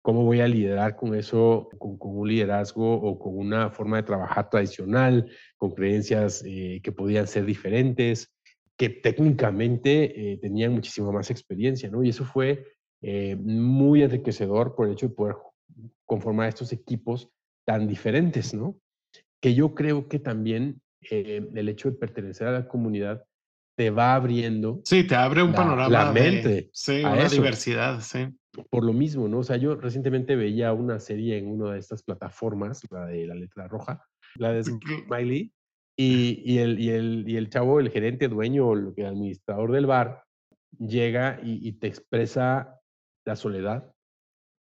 [0.02, 4.50] ¿Cómo voy a liderar con eso, con, un liderazgo o con una forma de trabajar
[4.50, 8.34] tradicional, con creencias eh, que podían ser diferentes,
[8.78, 12.04] que técnicamente eh, tenían muchísima más experiencia, ¿no?
[12.04, 12.66] Y eso fue
[13.40, 15.36] muy enriquecedor por el hecho de poder
[16.06, 17.30] conformar estos equipos
[17.64, 18.76] tan diferentes, ¿no?
[19.40, 23.24] Que yo creo que también el hecho de pertenecer a la comunidad
[23.78, 24.82] te va abriendo.
[24.86, 25.90] Sí, te abre un panorama.
[25.90, 26.70] La mente.
[26.74, 28.28] sí, una diversidad, sí.
[28.72, 29.40] Por lo mismo, ¿no?
[29.40, 33.36] O sea, yo recientemente veía una serie en una de estas plataformas, la de la
[33.36, 34.04] letra roja,
[34.36, 35.54] la de Smiley,
[35.96, 40.24] y, y, el, y, el, y el chavo, el gerente, dueño, el administrador del bar,
[40.80, 42.80] llega y, y te expresa
[43.26, 43.94] la soledad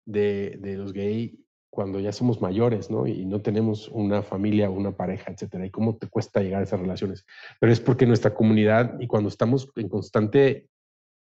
[0.06, 1.34] de, de los gays
[1.70, 3.08] cuando ya somos mayores, ¿no?
[3.08, 6.80] Y no tenemos una familia, una pareja, etcétera, y cómo te cuesta llegar a esas
[6.80, 7.26] relaciones.
[7.60, 10.70] Pero es porque nuestra comunidad y cuando estamos en constante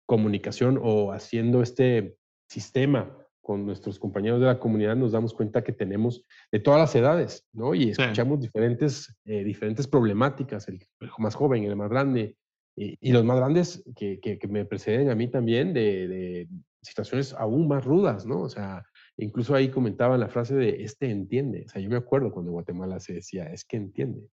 [0.06, 2.16] comunicación o haciendo este
[2.48, 6.96] sistema con nuestros compañeros de la comunidad, nos damos cuenta que tenemos de todas las
[6.96, 7.74] edades, ¿no?
[7.74, 10.80] Y escuchamos diferentes, eh, diferentes problemáticas, el,
[11.18, 12.36] más joven, el más grande,
[12.76, 16.48] y, los más grandes que, que, me preceden a mí también de, de
[16.82, 18.42] situaciones aún más rudas, ¿no?
[18.42, 18.86] O sea,
[19.22, 21.64] Incluso ahí comentaban la frase de este entiende.
[21.66, 24.28] O sea, yo me acuerdo cuando en Guatemala se decía, es que entiende.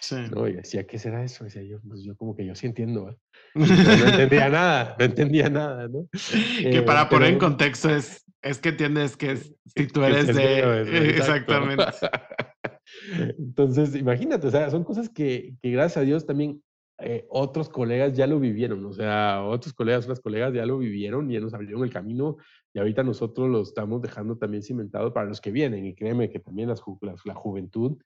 [0.00, 0.16] Sí.
[0.30, 0.46] ¿no?
[0.46, 1.44] Y decía, ¿qué será eso?
[1.44, 3.10] Decía yo, pues yo como que yo sí entiendo.
[3.10, 3.16] ¿eh?
[3.54, 3.64] no
[4.08, 6.08] entendía nada, no entendía nada, ¿no?
[6.12, 11.10] que eh, para poner en contexto es, es que entiendes que si tú eres de...
[11.16, 11.84] Exactamente.
[13.38, 16.62] Entonces, imagínate, o sea, son cosas que, que gracias a Dios también
[17.02, 21.30] eh, otros colegas ya lo vivieron, o sea, otros colegas, otras colegas ya lo vivieron
[21.30, 22.36] y ya nos abrieron el camino
[22.72, 26.38] y ahorita nosotros lo estamos dejando también cimentado para los que vienen y créeme que
[26.38, 26.82] también las,
[27.24, 27.98] la, juventud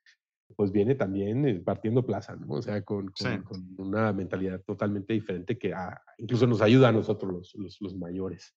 [0.56, 2.54] pues viene también eh, partiendo plaza, ¿no?
[2.54, 3.12] O sea, con,
[3.44, 7.96] con, una mentalidad totalmente diferente que ah, incluso nos ayuda a nosotros los, los, los
[7.96, 8.54] mayores.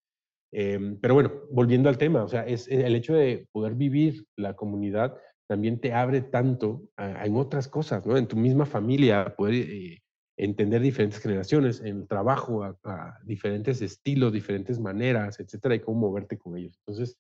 [0.52, 4.56] Em, pero bueno, volviendo al tema, o sea, es el hecho de poder vivir la
[4.56, 8.18] comunidad también te abre tanto en otras cosas, ¿no?
[8.18, 10.04] En tu misma familia, poder eh,
[10.38, 16.38] entender diferentes generaciones, en el trabajo, a, diferentes estilos, diferentes maneras, etcétera, y cómo moverte
[16.38, 16.78] con ellos.
[16.86, 17.18] Entonces,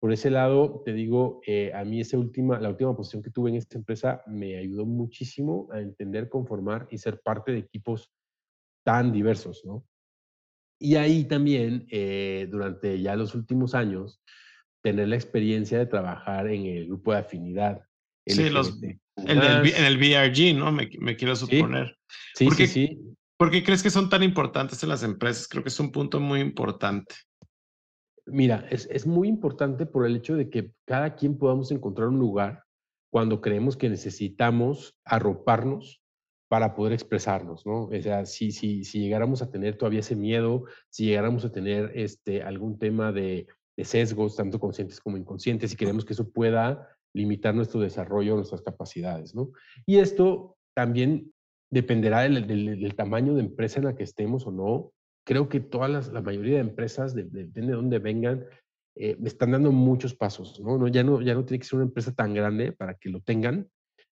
[0.00, 3.50] por ese lado, te digo, eh, a mí esa última, la última posición que tuve
[3.50, 8.12] en esta empresa me ayudó muchísimo a entender, conformar y ser parte de equipos
[8.84, 9.84] tan diversos, ¿no?
[10.80, 14.22] Y ahí también, eh, durante ya los últimos años,
[14.82, 17.82] tener la experiencia de trabajar en el grupo de afinidad.
[18.28, 18.78] Sí, los,
[19.16, 20.70] en el VRG, ¿no?
[20.72, 21.98] Me, me quiero suponer.
[22.34, 25.46] Sí, sí, sí, ¿Por qué crees que son tan importantes en las empresas?
[25.46, 27.14] Creo que es un punto muy importante.
[28.26, 32.18] Mira, es, es muy importante por el hecho de que cada quien podamos encontrar un
[32.18, 32.64] lugar
[33.10, 36.02] cuando creemos que necesitamos arroparnos
[36.48, 37.84] para poder expresarnos, ¿no?
[37.84, 41.92] O sea, si, si, si llegáramos a tener todavía ese miedo, si llegáramos a tener
[41.94, 46.88] este, algún tema de, de sesgos, tanto conscientes como inconscientes, y queremos que eso pueda
[47.14, 49.50] limitar nuestro desarrollo, nuestras capacidades, ¿no?
[49.86, 51.32] Y esto también
[51.70, 54.92] dependerá del, tamaño de empresa en la que estemos o no.
[55.24, 58.46] Creo que todas las, la mayoría de empresas, depende de dónde vengan,
[58.96, 60.78] eh, están dando muchos pasos, ¿no?
[60.78, 60.88] ¿no?
[60.88, 61.20] Ya, ¿no?
[61.20, 63.68] ya no tiene que ser una empresa tan grande para que lo tengan,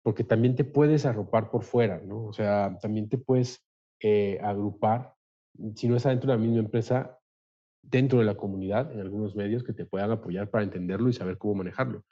[0.03, 2.25] porque también te puedes arropar por fuera, ¿no?
[2.27, 3.65] O sea, también te puedes
[4.01, 5.15] eh, agrupar,
[5.75, 7.19] si no es adentro de la misma empresa,
[7.83, 11.39] dentro de la comunidad, en algunos medios que te puedan apoyar para entenderlo y saber
[11.39, 12.05] cómo manejarlo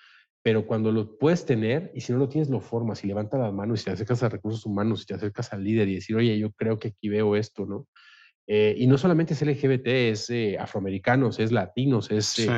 [0.46, 3.52] pero cuando lo puedes tener y si no lo tienes, lo formas y levanta las
[3.52, 6.38] manos y te acercas a recursos humanos y te acercas al líder y decir, oye,
[6.38, 7.88] yo creo que aquí veo esto, ¿no?
[8.46, 12.48] Eh, y no solamente es LGBT, es eh, afroamericanos, es latinos, es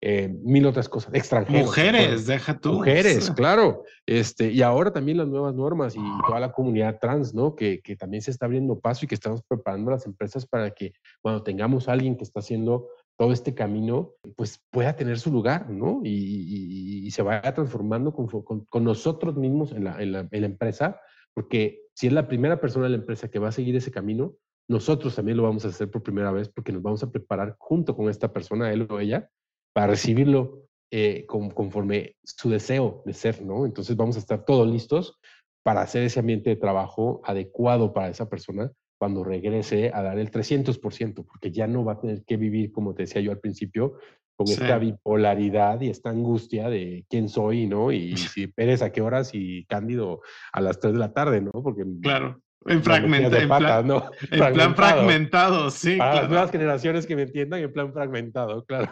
[0.00, 1.66] eh, mil otras cosas, extranjeros.
[1.66, 2.72] Mujeres, deja tú.
[2.72, 3.84] Mujeres, claro.
[4.06, 7.54] Este, y ahora también las nuevas normas y toda la comunidad trans, ¿no?
[7.54, 10.94] Que, que también se está abriendo paso y que estamos preparando las empresas para que
[11.20, 15.70] cuando tengamos a alguien que está haciendo todo este camino, pues pueda tener su lugar,
[15.70, 16.00] ¿no?
[16.04, 21.00] Y, se vaya transformando con, nosotros mismos en la, en, la, empresa,
[21.32, 24.34] porque si es la primera persona de la empresa que va a seguir ese camino,
[24.68, 27.94] nosotros también lo vamos a hacer por primera vez porque nos vamos a preparar junto
[27.96, 29.30] con esta persona, él o ella,
[29.72, 33.64] para recibirlo eh, conforme su deseo de ser, ¿no?
[33.64, 35.20] Entonces vamos a estar todos listos
[35.62, 38.72] para hacer ese ambiente de trabajo adecuado para esa persona
[39.04, 42.94] cuando regrese a dar el 300%, porque ya no va a tener que vivir, como
[42.94, 43.98] te decía yo al principio,
[44.34, 47.92] con esta bipolaridad y esta angustia de quién soy, ¿no?
[47.92, 50.22] Y si Pérez a qué horas y Cándido
[50.54, 51.50] a las 3 de la tarde, ¿no?
[51.52, 52.40] Porque claro.
[52.64, 54.10] En, fragmenta, en, plan, ¿no?
[54.30, 55.98] en plan fragmentado, sí.
[55.98, 58.90] Para las nuevas generaciones que me entiendan, en plan fragmentado, claro.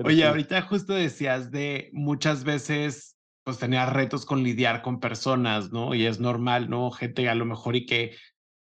[0.02, 3.13] Oye, ahorita justo decías de muchas veces,
[3.44, 5.94] pues tenía retos con lidiar con personas, ¿no?
[5.94, 6.90] Y es normal, ¿no?
[6.90, 8.16] Gente a lo mejor y que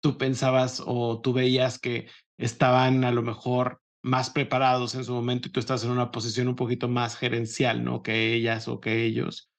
[0.03, 2.09] tú pensabas o tú veías que
[2.39, 6.47] estaban a lo mejor más preparados en su momento y tú estás en una posición
[6.49, 8.03] un poquito más gerencial, ¿no?
[8.03, 9.51] Que ellas o que ellos.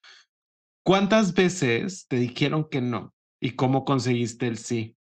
[0.85, 3.13] ¿Cuántas veces te dijeron que no?
[3.41, 4.95] ¿Y cómo conseguiste el sí?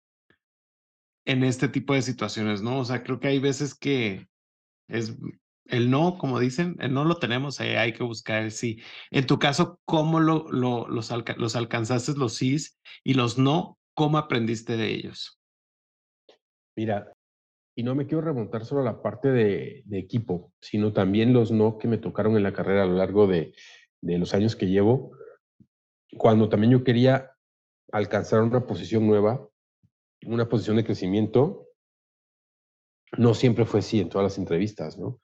[1.24, 2.80] En este tipo de situaciones, ¿no?
[2.80, 4.26] O sea, creo que hay veces que
[4.88, 5.16] es
[5.68, 8.80] el no, como dicen, el no lo tenemos, ahí hay que buscar el sí.
[9.10, 13.78] En tu caso, ¿cómo lo, los, los alcanzaste los sís y los no?
[13.94, 15.38] ¿Cómo aprendiste de ellos?
[16.76, 17.12] Mira,
[17.74, 21.76] y no me quiero remontar solo a la parte de, equipo, sino también los no
[21.78, 23.54] que me tocaron en la carrera a lo largo de,
[24.00, 25.12] los años que llevo,
[26.16, 27.32] cuando también yo quería
[27.92, 29.46] alcanzar una posición nueva,
[30.24, 31.65] una posición de crecimiento,
[33.16, 35.20] no siempre fue así en todas las entrevistas, ¿no?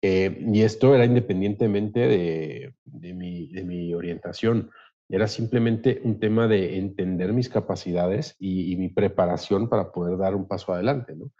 [0.00, 2.74] Eh, y esto era independientemente de,
[3.14, 4.70] mi, orientación.
[5.08, 10.34] Era simplemente un tema de entender mis capacidades y, y, mi preparación para poder dar
[10.34, 11.30] un paso adelante, ¿no?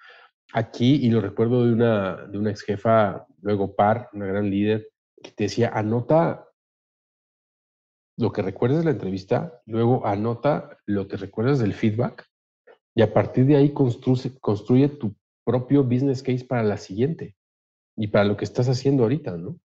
[0.53, 4.89] aquí, y lo recuerdo de una, de una ex jefa, luego par, una gran líder,
[5.23, 6.47] que te decía, anota
[8.19, 12.27] lo que recuerdes de la entrevista, luego anota lo que recuerdas del feedback,
[12.95, 17.37] y a partir de ahí construye, construye tu propio business case para la siguiente
[17.97, 19.59] y para lo que estás haciendo ahorita, ¿no?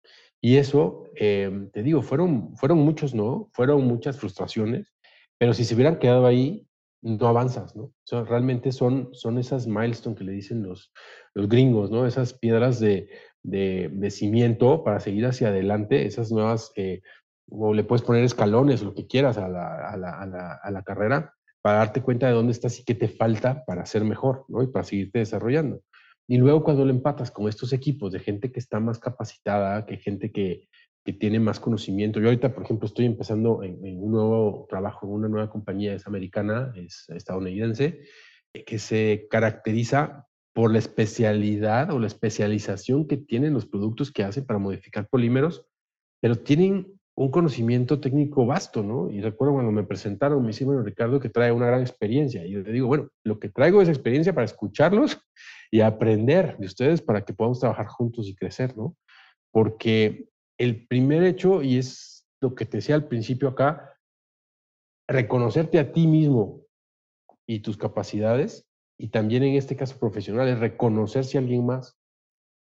[0.42, 4.94] Y eso, em, te digo, fueron, fueron muchos no, fueron muchas frustraciones,
[5.38, 6.68] pero si se hubieran quedado ahí,
[7.02, 7.84] no avanzas, ¿no?
[7.84, 10.92] O sea, realmente son, son esas milestones que le dicen los,
[11.34, 12.08] los gringos, ¿no?
[12.08, 13.10] Esas piedras de,
[13.44, 17.02] de, cimiento para seguir hacia adelante, esas nuevas, eh,
[17.50, 21.34] o le puedes poner escalones, lo que quieras a, la, a, la, a la, carrera,
[21.66, 24.62] para darte cuenta de dónde estás y qué te falta para ser mejor, ¿no?
[24.62, 25.82] Y para seguirte desarrollando.
[26.28, 29.98] Y luego cuando lo empatas con estos equipos de gente que está más capacitada, que
[29.98, 30.70] gente que,
[31.04, 32.20] que tiene más conocimiento.
[32.20, 36.06] Yo ahorita, por ejemplo, estoy empezando en, un nuevo trabajo en una nueva compañía, es
[36.06, 38.02] americana, es estadounidense,
[38.54, 44.24] eh, que se caracteriza por la especialidad o la especialización que tienen los productos que
[44.24, 45.66] hacen para modificar polímeros,
[46.22, 49.10] pero tienen un conocimiento técnico vasto, ¿no?
[49.10, 52.46] Y recuerdo cuando me presentaron, me hicieron Ricardo que trae una gran experiencia.
[52.46, 55.18] Y yo le digo, bueno, lo que traigo es experiencia para escucharlos
[55.72, 58.98] y aprender de ustedes para que podamos trabajar juntos y crecer, ¿no?
[59.52, 63.98] Porque el primer hecho, y es lo que te decía al principio acá,
[65.08, 66.66] reconocerte a ti mismo
[67.48, 68.66] y tus capacidades,
[68.98, 71.98] y también en este caso profesional, es reconocer si alguien más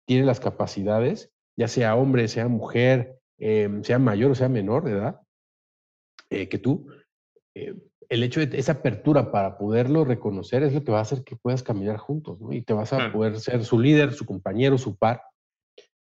[0.05, 4.91] tiene las capacidades, ya sea hombre, sea mujer, em, sea mayor o sea menor de
[4.91, 5.19] edad
[6.29, 6.87] eh, que tú.
[7.55, 7.75] Eh,
[8.07, 11.35] el hecho de esa apertura para poderlo reconocer es lo que va a hacer que
[11.35, 12.53] puedas caminar juntos, ¿no?
[12.53, 15.21] Y te vas a poder ser su líder, su compañero, su par,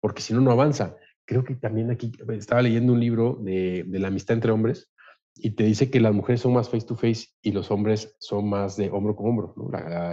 [0.01, 4.09] porque si no, no avanza creo que también aquí estaba leyendo un libro de, la
[4.09, 4.91] amistad entre hombres
[5.37, 8.49] y te dice que las mujeres son más face to face y los hombres son
[8.49, 9.55] más de hombro con hombro.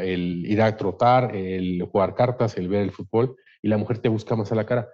[0.01, 4.09] el ir a trotar, el jugar cartas, el ver el fútbol y la mujer te
[4.09, 4.89] busca más a la cara.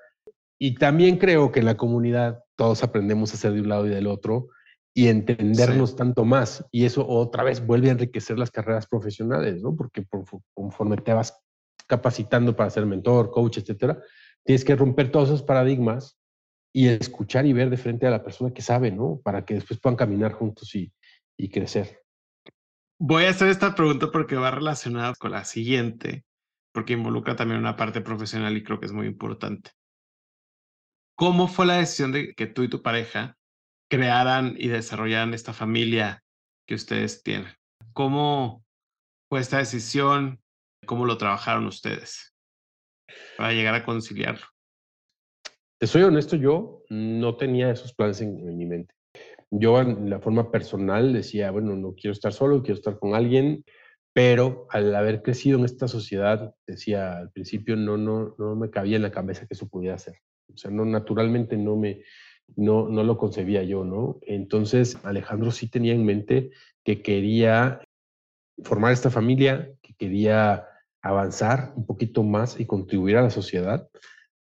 [0.60, 3.90] Y también creo que en la comunidad todos aprendemos a ser de un lado y
[3.90, 4.50] del otro
[4.94, 6.66] y entendernos tanto más.
[6.72, 9.76] Y eso otra vez vuelve a enriquecer las carreras profesionales, ¿no?
[9.76, 10.06] Porque
[10.56, 11.40] conforme te vas
[11.86, 14.02] capacitando para ser mentor, coach, etcétera,
[14.44, 16.18] tienes que romper todos esos paradigmas
[16.74, 19.22] y escuchar y ver de frente a la persona que sabe, ¿no?
[19.24, 20.92] Para que después puedan caminar juntos y,
[21.38, 22.02] y crecer.
[23.00, 26.26] Voy a hacer esta pregunta porque va relacionada con la siguiente,
[26.74, 29.72] porque involucra también una parte profesional y creo que es muy importante.
[31.18, 33.36] ¿Cómo fue la decisión de que tú y tu pareja
[33.90, 36.24] crearan y desarrollaran esta familia
[36.68, 37.52] que ustedes tienen?
[37.94, 38.64] ¿Cómo
[39.30, 40.40] fue esta decisión?
[40.86, 42.34] ¿Cómo lo trabajaron ustedes?
[43.38, 44.46] para llegar a conciliarlo?
[45.80, 48.94] Te soy honesto, yo no tenía esos planes en, mi mente.
[49.52, 53.64] Yo en la forma personal decía, bueno, no quiero estar solo, quiero estar con alguien,
[54.14, 58.98] pero al haber crecido en esta sociedad, decía al principio, no, no, no me cabía
[58.98, 60.16] en la cabeza que eso pudiera ser.
[60.54, 62.02] O sea, no, naturalmente no me,
[62.56, 64.20] no, no lo concebía yo, ¿no?
[64.22, 66.52] Entonces, Alejandro sí tenía en mente
[66.84, 67.82] que quería
[68.64, 70.66] formar esta familia, que quería
[71.02, 73.88] avanzar un poquito más y contribuir a la sociedad,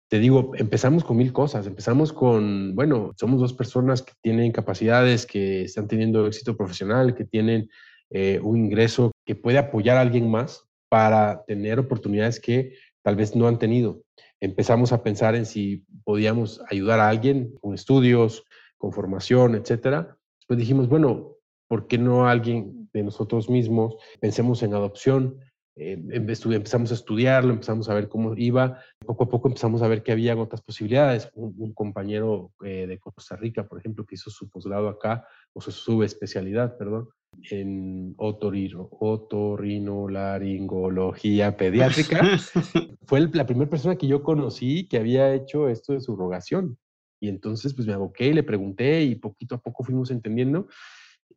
[0.08, 1.66] te digo, empezamos con mil cosas.
[1.68, 7.26] Empezamos con, bueno, somos dos personas que tienen capacidades, que están teniendo éxito profesional, que
[7.26, 7.70] tienen
[8.12, 13.36] eh, un ingreso que puede apoyar a alguien más para tener oportunidades que tal vez
[13.36, 14.02] no han tenido.
[14.40, 18.44] Empezamos a pensar en si podíamos ayudar a alguien con estudios,
[18.80, 20.18] con formación, etcétera.
[20.48, 21.36] Pues dijimos, bueno,
[21.68, 23.96] ¿por qué no alguien de nosotros mismos?
[24.20, 25.40] Pensemos en adopción,
[25.76, 30.02] eh, empezamos a estudiarlo, empezamos a ver cómo iba, poco a poco empezamos a ver
[30.02, 31.30] que había otras posibilidades.
[31.36, 35.72] Un, compañero eh, de Costa Rica, por ejemplo, que hizo su posgrado acá, o su
[35.72, 37.10] subespecialidad, perdón,
[37.50, 42.22] en otorino, otorrinolaringología pediátrica,
[43.06, 46.78] fue la primera persona que yo conocí que había hecho esto de subrogación.
[47.20, 50.68] Y entonces, pues me aboqué y le pregunté y poquito a poco fuimos entendiendo.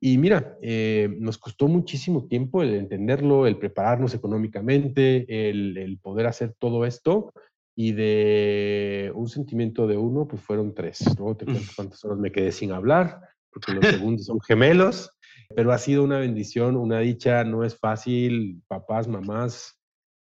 [0.01, 6.55] Y mira, eh, nos costó muchísimo tiempo el entenderlo, el prepararnos económicamente, el, poder hacer
[6.59, 7.33] todo esto.
[7.75, 10.99] Y de un sentimiento de uno, pues fueron tres.
[11.17, 13.21] Luego te cuento cuántas horas me quedé sin hablar,
[13.53, 15.11] porque los segundos son gemelos.
[15.55, 18.63] Pero ha sido una bendición, una dicha, no es fácil.
[18.69, 19.81] Papás, mamás,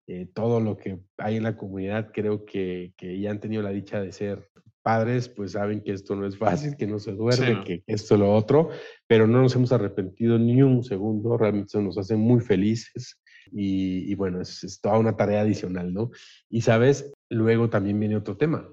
[0.07, 3.71] eh, todo lo que hay en la comunidad, creo que, que ya han tenido la
[3.71, 4.49] dicha de ser
[4.89, 8.35] padres pues saben que esto no es fácil, que no se duerme, que esto lo
[8.35, 8.71] otro,
[9.07, 13.21] pero no nos hemos arrepentido ni un segundo, realmente eso nos hace muy felices
[13.53, 16.11] y, bueno, es, toda una tarea adicional, ¿no?
[16.49, 18.67] Y sabes, luego también viene otro tema,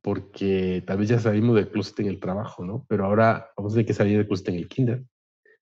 [0.00, 2.86] porque tal vez ya salimos del closet en el trabajo, ¿no?
[2.88, 5.04] Pero ahora vamos a tener que salir del closet en el kinder,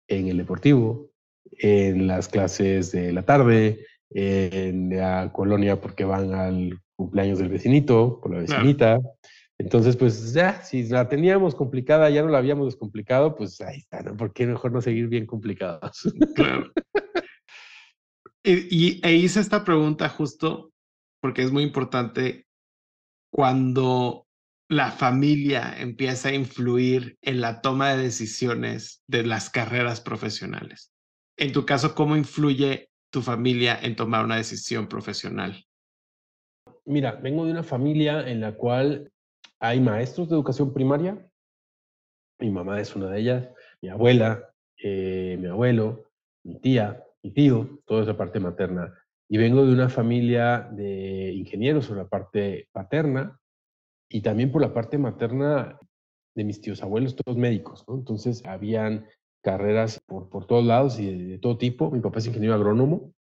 [0.10, 1.12] en el deportivo,
[1.52, 8.20] en las clases de la tarde, en la colonia porque van al cumpleaños del vecinito,
[8.22, 9.00] por la vecinita.
[9.58, 14.02] Entonces, pues ya, si la teníamos complicada, ya no la habíamos descomplicado, pues ahí está,
[14.02, 14.16] ¿no?
[14.16, 16.04] ¿Por qué mejor no seguir bien complicados?
[16.36, 16.72] Claro.
[18.44, 20.72] y, e hice esta pregunta justo
[21.22, 22.48] porque es muy importante
[23.32, 24.29] cuando
[24.70, 30.94] la familia empieza a influir en la toma de decisiones de las carreras profesionales.
[31.38, 35.66] En tu caso, ¿cómo influye tu familia en tomar una decisión profesional?
[36.86, 39.12] Mira, vengo de una familia en la cual
[39.60, 41.18] hay maestros de educación primaria,
[42.38, 43.50] mi mamá es una de ellas,
[43.82, 46.12] mi abuela, eh, mi abuelo,
[46.44, 48.94] mi tía, mi tío, toda esa parte materna.
[49.28, 53.39] Y vengo de una familia de ingenieros por la parte paterna
[54.10, 55.80] y también por la parte materna
[56.36, 57.96] de mis tíos abuelos, todos médicos, ¿no?
[57.96, 59.06] Entonces, habían
[59.44, 61.92] carreras por, por todos lados y de, todo tipo.
[61.92, 63.14] Mi papá es ingeniero agrónomo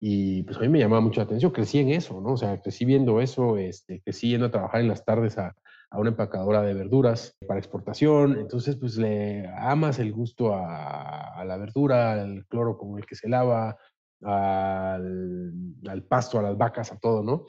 [0.00, 1.52] y pues a mí me llamaba mucho la atención.
[1.52, 2.32] Crecí en eso, ¿no?
[2.32, 5.54] O sea, crecí viendo eso, este, crecí yendo a trabajar en las tardes a,
[5.90, 8.38] a una empacadora de verduras para exportación.
[8.38, 13.28] Entonces, pues le amas el gusto a, la verdura, al cloro con el que se
[13.28, 13.76] lava,
[14.22, 17.46] al, pasto, a las vacas, a todo, ¿no?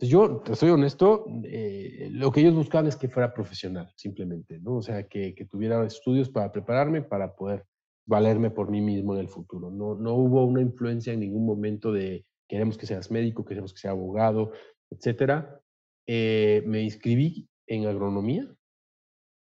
[0.00, 4.76] Yo, te soy honesto, eh, lo que ellos buscaban es que fuera profesional, simplemente, ¿no?
[4.76, 7.64] O sea, que, que, tuviera estudios para prepararme, para poder
[8.06, 9.70] valerme por mí mismo en el futuro.
[9.70, 13.80] No, no hubo una influencia en ningún momento de queremos que seas médico, queremos que
[13.80, 14.52] seas abogado,
[14.90, 15.60] etcétera.
[16.06, 18.48] Eh, me inscribí en agronomía.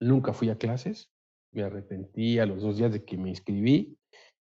[0.02, 1.10] Nunca fui a clases.
[1.54, 3.98] Me arrepentí a los dos días de que me inscribí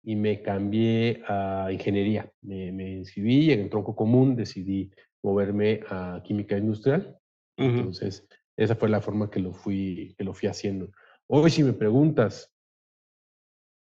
[0.03, 2.31] y me cambié a ingeniería.
[2.41, 4.91] Me, inscribí y en el tronco común decidí
[5.27, 7.19] moverme a química industrial.
[7.57, 10.91] Entonces, esa fue la forma que lo fui, que lo fui haciendo.
[11.27, 12.53] Hoy, si me preguntas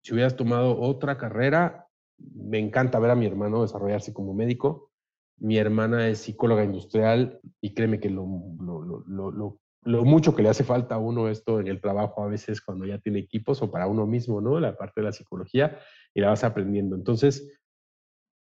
[0.02, 1.86] si hubieras tomado otra carrera,
[2.18, 4.90] me encanta ver a mi hermano desarrollarse como médico.
[5.38, 8.26] Mi hermana es psicóloga industrial y créeme que lo,
[8.60, 12.28] lo, lo, lo mucho que le hace falta a uno esto en el trabajo a
[12.28, 14.60] veces cuando ya tiene equipos o para uno mismo, ¿no?
[14.60, 15.78] La parte de la psicología
[16.14, 16.96] y la vas aprendiendo.
[16.96, 17.58] Entonces,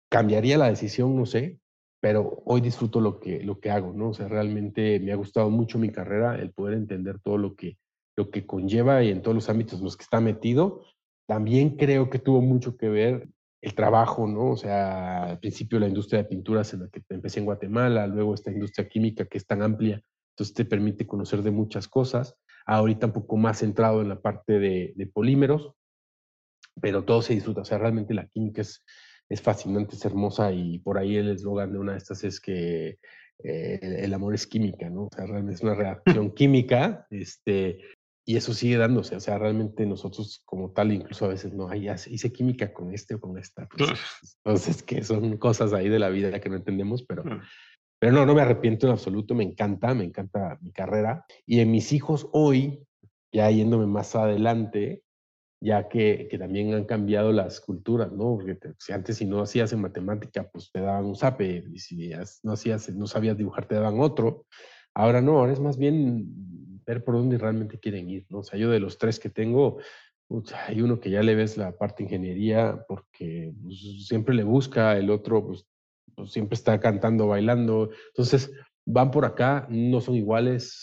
[0.10, 1.60] cambiaría la decisión, no sé,
[2.06, 4.10] pero hoy disfruto lo que, lo que hago, ¿no?
[4.10, 7.80] O sea, realmente me ha gustado mucho mi carrera, el poder entender todo lo que,
[8.16, 10.84] lo que conlleva y en todos los ámbitos en los que está metido.
[11.28, 13.28] También creo que tuvo mucho que ver
[13.60, 14.52] el trabajo, ¿no?
[14.52, 18.36] O sea, al principio la industria de pinturas en la que empecé en Guatemala, luego
[18.36, 20.00] esta industria química que es tan amplia
[20.36, 22.36] entonces te permite conocer de muchas cosas.
[22.68, 25.72] Ahorita un poco más centrado en la parte de, polímeros,
[26.80, 27.62] pero todo se disfruta.
[27.62, 28.84] O sea, realmente la química es,
[29.30, 33.00] es fascinante, es hermosa y por ahí el eslogan de una de estas es que
[33.44, 35.06] eh, el, amor es química, ¿no?
[35.06, 37.82] O sea, realmente es una reacción química, este,
[38.26, 39.16] y eso sigue dándose.
[39.16, 43.16] O sea, realmente nosotros como tal, incluso a veces no, hay hice química con este
[43.16, 43.68] o con esta.
[43.68, 43.92] Pues,
[44.44, 47.24] entonces, que son cosas ahí de la vida que no entendemos, pero,
[48.00, 51.26] pero no, no me arrepiento en absoluto, me encanta, me encanta mi carrera.
[51.46, 52.84] Y en mis hijos hoy,
[53.32, 55.04] ya yéndome más adelante,
[55.62, 58.38] ya que, que también han cambiado las culturas, ¿no?
[58.38, 62.12] Porque si antes si no hacías en matemática, pues te daban un zape, y si
[62.44, 64.46] no, hacías, no sabías dibujar, te daban otro.
[64.94, 66.26] Ahora no, ahora es más bien
[66.86, 68.40] ver por dónde realmente quieren ir, ¿no?
[68.40, 69.80] O sea, yo de los tres que tengo,
[70.68, 75.10] hay uno que ya le ves la parte ingeniería porque pues, siempre le busca, el
[75.10, 75.66] otro pues,
[76.16, 77.90] pues, siempre está cantando, bailando.
[78.10, 78.52] Entonces,
[78.86, 80.74] van por acá, no son iguales,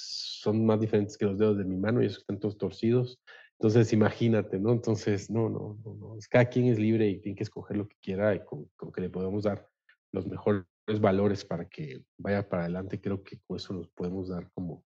[0.43, 3.21] son más diferentes que los dedos de mi mano y esos están todos torcidos.
[3.63, 4.73] Entonces, imagínate, ¿no?
[4.73, 6.17] Entonces, no, no, no, no.
[6.29, 9.01] Cada quien es libre y tiene que escoger lo que quiera y con, con que
[9.01, 9.69] le podemos dar
[10.11, 10.65] los mejores
[11.01, 13.01] valores para que vaya para adelante.
[13.01, 14.85] Creo que con eso nos podemos dar como,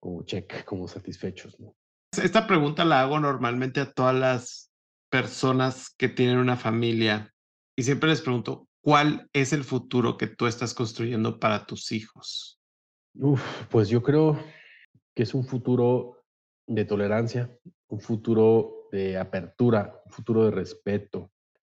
[0.00, 1.76] como check, como satisfechos, ¿no?
[2.16, 4.72] Esta pregunta la hago normalmente a todas las
[5.10, 7.34] personas que tienen una familia
[7.76, 12.58] y siempre les pregunto, ¿cuál es el futuro que tú estás construyendo para tus hijos?
[13.16, 14.42] Uf, pues yo creo
[15.14, 16.24] que es un futuro
[16.66, 17.54] de tolerancia,
[17.88, 21.30] un futuro de apertura, un futuro de respeto,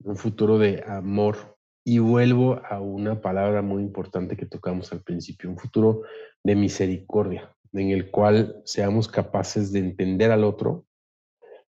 [0.04, 1.56] un futuro de amor.
[1.84, 6.02] Y vuelvo a una palabra muy importante que tocamos al principio, un futuro
[6.44, 10.86] de misericordia, en el cual seamos capaces de entender al otro,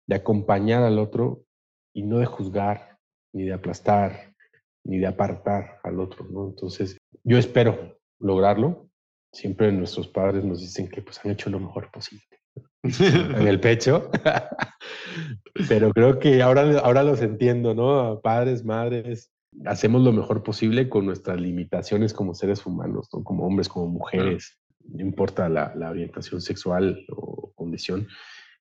[0.07, 1.45] de acompañar al otro
[1.93, 2.97] y no de juzgar,
[3.33, 4.33] ni de aplastar,
[4.83, 6.47] ni de apartar al otro, ¿no?
[6.47, 8.89] Entonces, yo espero lograrlo.
[9.31, 12.25] Siempre nuestros padres nos dicen que pues han hecho lo mejor posible
[12.99, 14.09] en el pecho.
[15.67, 18.19] Pero creo que ahora, ahora los entiendo, ¿no?
[18.21, 19.32] Padres, madres,
[19.65, 23.23] hacemos lo mejor posible con nuestras limitaciones como seres humanos, ¿no?
[23.23, 28.07] Como hombres, como mujeres, no importa la, orientación sexual o condición.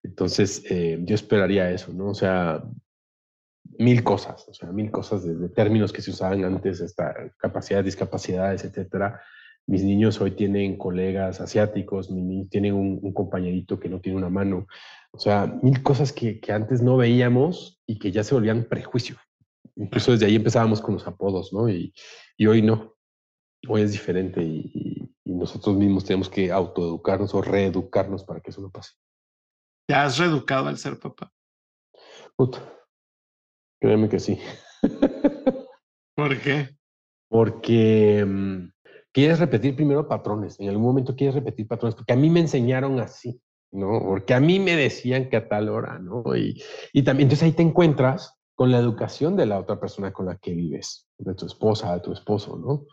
[0.02, 2.08] Entonces, eh, yo esperaría eso, ¿no?
[2.08, 2.62] O sea,
[3.78, 8.64] mil cosas, o sea, mil cosas de, términos que se usaban antes, esta capacidades, discapacidades,
[8.64, 9.20] etcétera.
[9.70, 14.28] Mis niños hoy tienen colegas asiáticos, mis niños tienen un, compañerito que no tiene una
[14.28, 14.66] mano.
[15.12, 19.16] O sea, mil cosas que, que, antes no veíamos y que ya se volvían prejuicio.
[19.76, 21.68] Incluso desde ahí empezábamos con los apodos, ¿no?
[21.68, 21.94] Y,
[22.36, 22.96] y hoy no.
[23.68, 28.60] Hoy es diferente y, y nosotros mismos tenemos que autoeducarnos o reeducarnos para que eso
[28.60, 28.94] no pase.
[29.86, 31.32] ¿Te has reeducado al ser papá?
[32.34, 32.58] Puta.
[33.80, 34.36] Créeme que sí.
[36.16, 36.76] ¿Por qué?
[37.28, 38.79] Porque mm,
[39.12, 40.58] quieres repetir primero patrones.
[40.60, 43.40] En algún momento quieres repetir patrones, porque a mí me enseñaron así,
[43.72, 44.00] ¿no?
[44.00, 46.24] Porque a mí me decían que a tal hora, ¿no?
[46.36, 50.26] Y, y también, entonces ahí te encuentras con la educación de la otra persona con
[50.26, 52.86] la que vives, de tu esposa, de tu esposo, ¿no?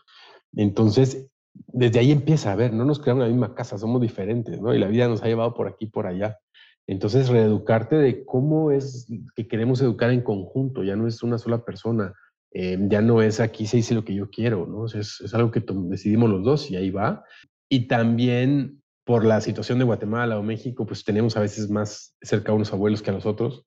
[0.56, 1.28] Entonces,
[1.68, 4.74] desde ahí empieza a ver, no nos creamos la misma casa, somos diferentes, ¿no?
[4.74, 6.40] Y la vida nos ha llevado por aquí, por allá.
[6.88, 11.66] Entonces, reeducarte de cómo es que queremos educar en conjunto, ya no es una sola
[11.66, 12.14] persona,
[12.54, 14.86] eh, ya no es aquí se dice lo que yo quiero, ¿no?
[14.86, 17.24] es, es, algo que decidimos los dos y ahí va.
[17.70, 22.52] Y también por la situación de Guatemala o México, pues tenemos a veces más cerca
[22.52, 23.66] a unos abuelos que a nosotros,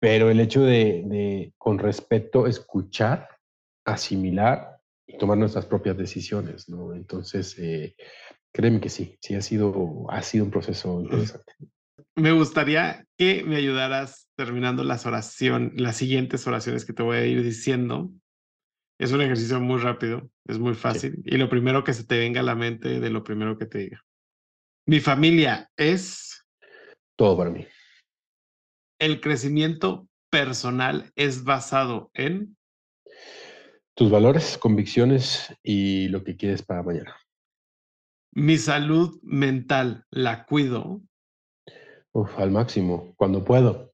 [0.00, 3.28] pero el hecho de, de con respeto, escuchar,
[3.84, 6.94] asimilar y tomar nuestras propias decisiones, ¿no?
[6.94, 7.96] Entonces, eh,
[8.52, 11.54] créeme que sí, sí ha sido, ha sido un proceso interesante.
[12.18, 17.24] Me gustaría que me ayudaras terminando las oraciones, las siguientes oraciones que te voy a
[17.24, 18.10] ir diciendo.
[18.98, 21.22] Es un ejercicio muy rápido, es muy fácil.
[21.24, 23.78] Y lo primero que se te venga a la mente de lo primero que te
[23.78, 24.04] diga.
[24.84, 26.44] Mi familia es...
[27.16, 27.64] Todo para mí.
[28.98, 32.56] El crecimiento personal es basado en
[33.94, 37.16] tus valores, convicciones y lo que quieres para mañana.
[38.32, 41.00] Mi salud mental la cuido.
[42.14, 43.92] Uf, al máximo, cuando puedo.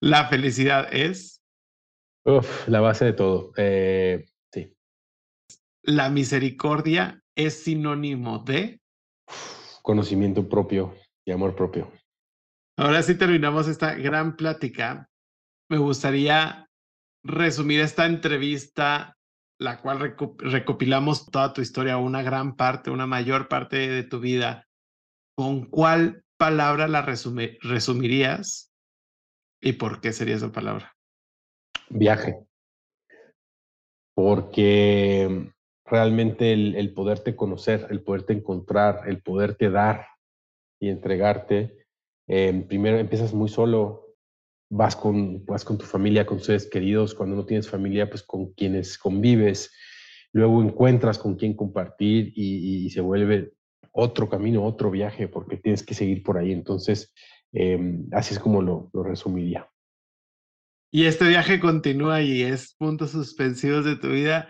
[0.00, 1.42] la felicidad es.
[2.24, 3.52] Uf, la base de todo.
[3.56, 4.74] Eh, sí.
[5.82, 8.80] La misericordia es sinónimo de.
[9.82, 11.90] Conocimiento propio y amor propio.
[12.76, 15.10] Ahora sí terminamos esta gran plática
[15.70, 16.68] me gustaría
[17.24, 19.16] resumir esta entrevista,
[19.60, 24.66] la cual recopilamos toda tu historia, una gran parte, una mayor parte de tu vida.
[25.36, 28.72] ¿Con cuál palabra la resumirías
[29.60, 30.96] y por qué sería esa palabra?
[31.90, 32.38] Viaje.
[34.14, 35.52] Porque
[35.84, 40.06] realmente el, poderte conocer, el poderte encontrar, el poderte dar
[40.80, 41.84] y entregarte,
[42.28, 44.09] eh, primero empiezas muy solo,
[44.70, 48.52] vas con, vas con tu familia, con seres queridos, cuando no tienes familia, pues con
[48.52, 49.72] quienes convives,
[50.32, 53.52] luego encuentras con quién compartir y, se vuelve
[53.92, 56.52] otro camino, otro viaje, porque tienes que seguir por ahí.
[56.52, 57.12] Entonces,
[57.52, 59.68] em, así es como lo, lo resumiría.
[60.92, 64.48] Y este viaje continúa y es puntos suspensivos de tu vida.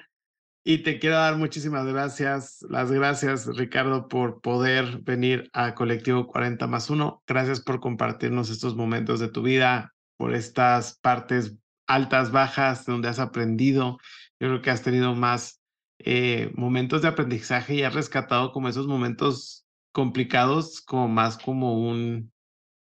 [0.62, 6.66] Y te quiero dar muchísimas gracias, las gracias Ricardo por poder venir a Colectivo 40
[6.66, 7.23] más 1.
[7.27, 11.57] Gracias por compartirnos estos momentos de tu vida, por estas partes
[11.87, 13.97] altas, bajas, donde has aprendido.
[14.39, 15.62] Yo creo que has tenido más
[15.99, 22.31] eh, momentos de aprendizaje y has rescatado como esos momentos complicados como más como un,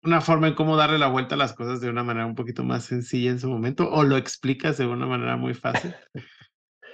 [0.04, 2.64] una forma en cómo darle la vuelta a las cosas de una manera un poquito
[2.64, 5.94] más sencilla en su momento o lo explicas de una manera muy fácil.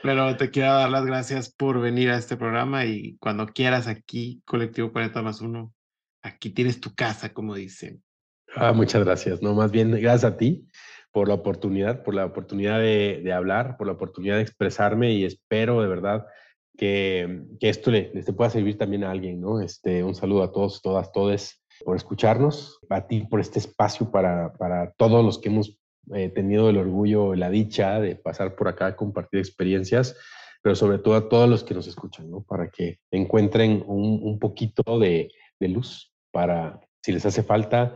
[0.01, 4.41] Pero te quiero dar las gracias por venir a este programa y cuando quieras aquí,
[4.45, 5.71] Colectivo 40 más 1,
[6.23, 8.03] aquí tienes tu casa, como dicen.
[8.55, 9.41] Ah, muchas gracias.
[9.41, 10.67] No, más bien gracias a ti
[11.11, 15.81] por la oportunidad, por la oportunidad de, hablar, por la oportunidad de expresarme y espero
[15.81, 16.25] de verdad
[16.77, 19.61] que, que esto le, le, pueda servir también a alguien, ¿no?
[19.61, 24.53] Este, un saludo a todos, todas, todes por escucharnos, a ti por este espacio para,
[24.53, 25.77] para todos los que hemos
[26.13, 30.15] eh, tenido el orgullo, la dicha de pasar por acá, compartir experiencias,
[30.61, 32.43] pero sobre todo a todos los que nos escuchan, ¿no?
[32.43, 37.95] Para que encuentren un, un poquito de, de luz para, si les hace falta,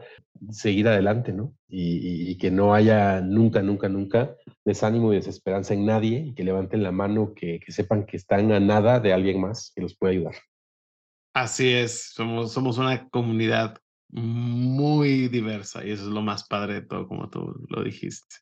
[0.52, 1.56] seguir adelante, ¿no?
[1.70, 4.36] Y, y, que no haya nunca, nunca, nunca
[4.66, 8.52] desánimo y desesperanza en nadie y que levanten la mano, que, que, sepan que están
[8.52, 10.36] a nada de alguien más que los puede ayudar.
[11.34, 13.78] Así es, somos, somos una comunidad
[14.10, 18.36] muy diversa y eso es lo más padre de todo, como tú lo dijiste.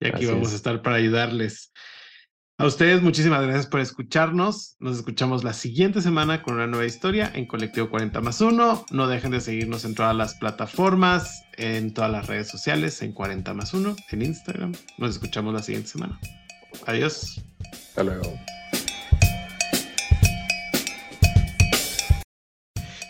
[0.00, 0.54] Y aquí Así vamos es.
[0.54, 1.72] a estar para ayudarles.
[2.60, 4.74] A ustedes muchísimas gracias por escucharnos.
[4.80, 8.86] Nos escuchamos la siguiente semana con una nueva historia en Colectivo 40 más 1.
[8.90, 13.54] No dejen de seguirnos en todas las plataformas, en todas las redes sociales, en 40
[13.54, 14.72] más 1, en Instagram.
[14.98, 16.18] Nos escuchamos la siguiente semana.
[16.86, 17.40] Adiós.
[17.90, 18.34] Hasta luego.